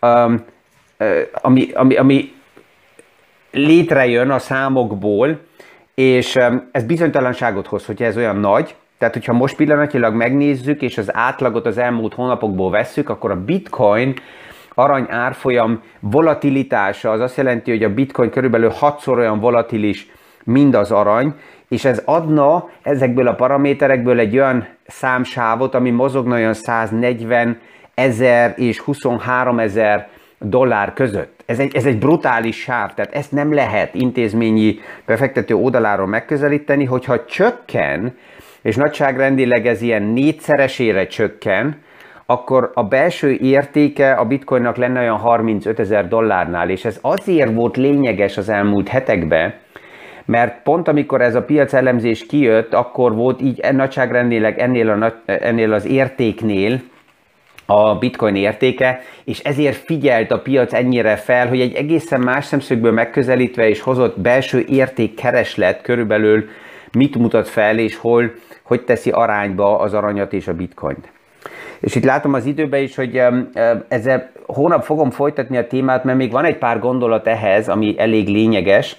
um, 0.00 0.44
ami, 1.32 1.70
ami, 1.72 1.96
ami 1.96 2.32
létrejön 3.50 4.30
a 4.30 4.38
számokból, 4.38 5.38
és 5.96 6.38
ez 6.70 6.84
bizonytalanságot 6.84 7.66
hoz, 7.66 7.86
hogyha 7.86 8.04
ez 8.04 8.16
olyan 8.16 8.36
nagy, 8.36 8.74
tehát, 8.98 9.14
hogyha 9.14 9.32
most 9.32 9.56
pillanatilag 9.56 10.14
megnézzük, 10.14 10.82
és 10.82 10.98
az 10.98 11.14
átlagot 11.14 11.66
az 11.66 11.78
elmúlt 11.78 12.14
hónapokból 12.14 12.70
vesszük, 12.70 13.08
akkor 13.08 13.30
a 13.30 13.44
bitcoin 13.44 14.14
arany 14.74 15.06
árfolyam 15.08 15.82
volatilitása 16.00 17.10
az 17.10 17.20
azt 17.20 17.36
jelenti, 17.36 17.70
hogy 17.70 17.82
a 17.82 17.94
bitcoin 17.94 18.30
körülbelül 18.30 18.68
hatszor 18.68 19.18
olyan 19.18 19.40
volatilis, 19.40 20.06
mint 20.44 20.76
az 20.76 20.92
arany, 20.92 21.34
és 21.68 21.84
ez 21.84 22.02
adna 22.04 22.68
ezekből 22.82 23.26
a 23.26 23.34
paraméterekből 23.34 24.18
egy 24.18 24.36
olyan 24.36 24.68
számsávot, 24.86 25.74
ami 25.74 25.90
mozogna 25.90 26.34
olyan 26.34 26.54
140 26.54 27.60
ezer 27.94 28.54
és 28.56 28.78
23 28.78 29.58
ezer 29.58 30.08
dollár 30.38 30.92
között. 30.92 31.35
Ez 31.46 31.58
egy, 31.58 31.76
ez 31.76 31.86
egy 31.86 31.98
brutális 31.98 32.60
sáv, 32.60 32.94
tehát 32.94 33.14
ezt 33.14 33.32
nem 33.32 33.54
lehet 33.54 33.94
intézményi 33.94 34.78
befektető 35.06 35.54
oldaláról 35.54 36.06
megközelíteni, 36.06 36.84
hogyha 36.84 37.24
csökken, 37.24 38.16
és 38.62 38.76
nagyságrendileg 38.76 39.66
ez 39.66 39.82
ilyen 39.82 40.02
négyszeresére 40.02 41.06
csökken, 41.06 41.84
akkor 42.26 42.70
a 42.74 42.84
belső 42.84 43.32
értéke 43.32 44.12
a 44.12 44.24
bitcoinnak 44.24 44.76
lenne 44.76 45.00
olyan 45.00 45.16
35 45.16 45.78
ezer 45.78 46.08
dollárnál, 46.08 46.70
és 46.70 46.84
ez 46.84 46.98
azért 47.00 47.54
volt 47.54 47.76
lényeges 47.76 48.36
az 48.36 48.48
elmúlt 48.48 48.88
hetekben, 48.88 49.54
mert 50.24 50.62
pont 50.62 50.88
amikor 50.88 51.20
ez 51.20 51.34
a 51.34 51.44
piac 51.44 51.72
elemzés 51.72 52.26
kijött, 52.26 52.74
akkor 52.74 53.14
volt 53.14 53.42
így 53.42 53.72
nagyságrendileg 53.72 54.58
ennél, 54.58 54.90
a, 54.90 55.12
ennél 55.26 55.72
az 55.72 55.86
értéknél 55.86 56.80
a 57.66 57.94
bitcoin 57.94 58.36
értéke, 58.36 59.00
és 59.24 59.38
ezért 59.38 59.76
figyelt 59.76 60.30
a 60.30 60.40
piac 60.40 60.72
ennyire 60.72 61.16
fel, 61.16 61.48
hogy 61.48 61.60
egy 61.60 61.74
egészen 61.74 62.20
más 62.20 62.44
szemszögből 62.44 62.92
megközelítve 62.92 63.68
és 63.68 63.80
hozott 63.80 64.20
belső 64.20 64.64
értékkereslet 64.68 65.82
körülbelül 65.82 66.48
mit 66.92 67.18
mutat 67.18 67.48
fel, 67.48 67.78
és 67.78 67.96
hol, 67.96 68.32
hogy 68.62 68.84
teszi 68.84 69.10
arányba 69.10 69.78
az 69.78 69.94
aranyat 69.94 70.32
és 70.32 70.48
a 70.48 70.54
bitcoint. 70.54 71.08
És 71.80 71.94
itt 71.94 72.04
látom 72.04 72.34
az 72.34 72.46
időben 72.46 72.82
is, 72.82 72.96
hogy 72.96 73.22
ezzel 73.88 74.30
hónap 74.46 74.82
fogom 74.84 75.10
folytatni 75.10 75.56
a 75.56 75.66
témát, 75.66 76.04
mert 76.04 76.18
még 76.18 76.30
van 76.30 76.44
egy 76.44 76.56
pár 76.56 76.78
gondolat 76.78 77.26
ehhez, 77.26 77.68
ami 77.68 77.94
elég 77.98 78.28
lényeges, 78.28 78.96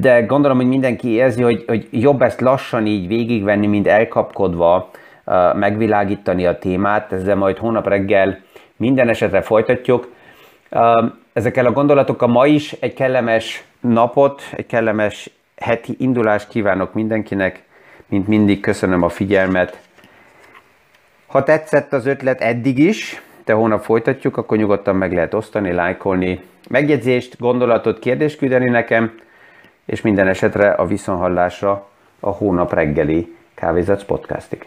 de 0.00 0.20
gondolom, 0.20 0.56
hogy 0.56 0.66
mindenki 0.66 1.08
érzi, 1.08 1.42
hogy, 1.42 1.64
hogy 1.66 1.88
jobb 1.90 2.22
ezt 2.22 2.40
lassan 2.40 2.86
így 2.86 3.06
végigvenni, 3.06 3.66
mint 3.66 3.86
elkapkodva 3.86 4.90
megvilágítani 5.54 6.46
a 6.46 6.58
témát, 6.58 7.12
ezzel 7.12 7.36
majd 7.36 7.58
hónap 7.58 7.88
reggel 7.88 8.38
minden 8.76 9.08
esetre 9.08 9.42
folytatjuk. 9.42 10.12
Ezekkel 11.32 11.66
a 11.66 11.72
gondolatokkal 11.72 12.28
ma 12.28 12.46
is 12.46 12.72
egy 12.72 12.94
kellemes 12.94 13.64
napot, 13.80 14.42
egy 14.56 14.66
kellemes 14.66 15.30
heti 15.56 15.94
indulást 15.98 16.48
kívánok 16.48 16.94
mindenkinek, 16.94 17.62
mint 18.08 18.28
mindig 18.28 18.60
köszönöm 18.60 19.02
a 19.02 19.08
figyelmet, 19.08 19.80
ha 21.26 21.42
tetszett 21.42 21.92
az 21.92 22.06
ötlet 22.06 22.40
eddig 22.40 22.78
is, 22.78 23.22
de 23.44 23.52
hónap 23.52 23.84
folytatjuk, 23.84 24.36
akkor 24.36 24.58
nyugodtan 24.58 24.96
meg 24.96 25.12
lehet 25.12 25.34
osztani, 25.34 25.72
lájkolni, 25.72 26.40
megjegyzést, 26.68 27.38
gondolatot, 27.38 27.98
kérdést 27.98 28.38
küldeni 28.38 28.68
nekem, 28.68 29.14
és 29.84 30.00
minden 30.00 30.28
esetre 30.28 30.70
a 30.70 30.86
viszonhallásra 30.86 31.88
a 32.20 32.30
hónap 32.30 32.72
reggeli 32.72 33.36
Kávézatsz 33.54 34.04
podcastig. 34.04 34.66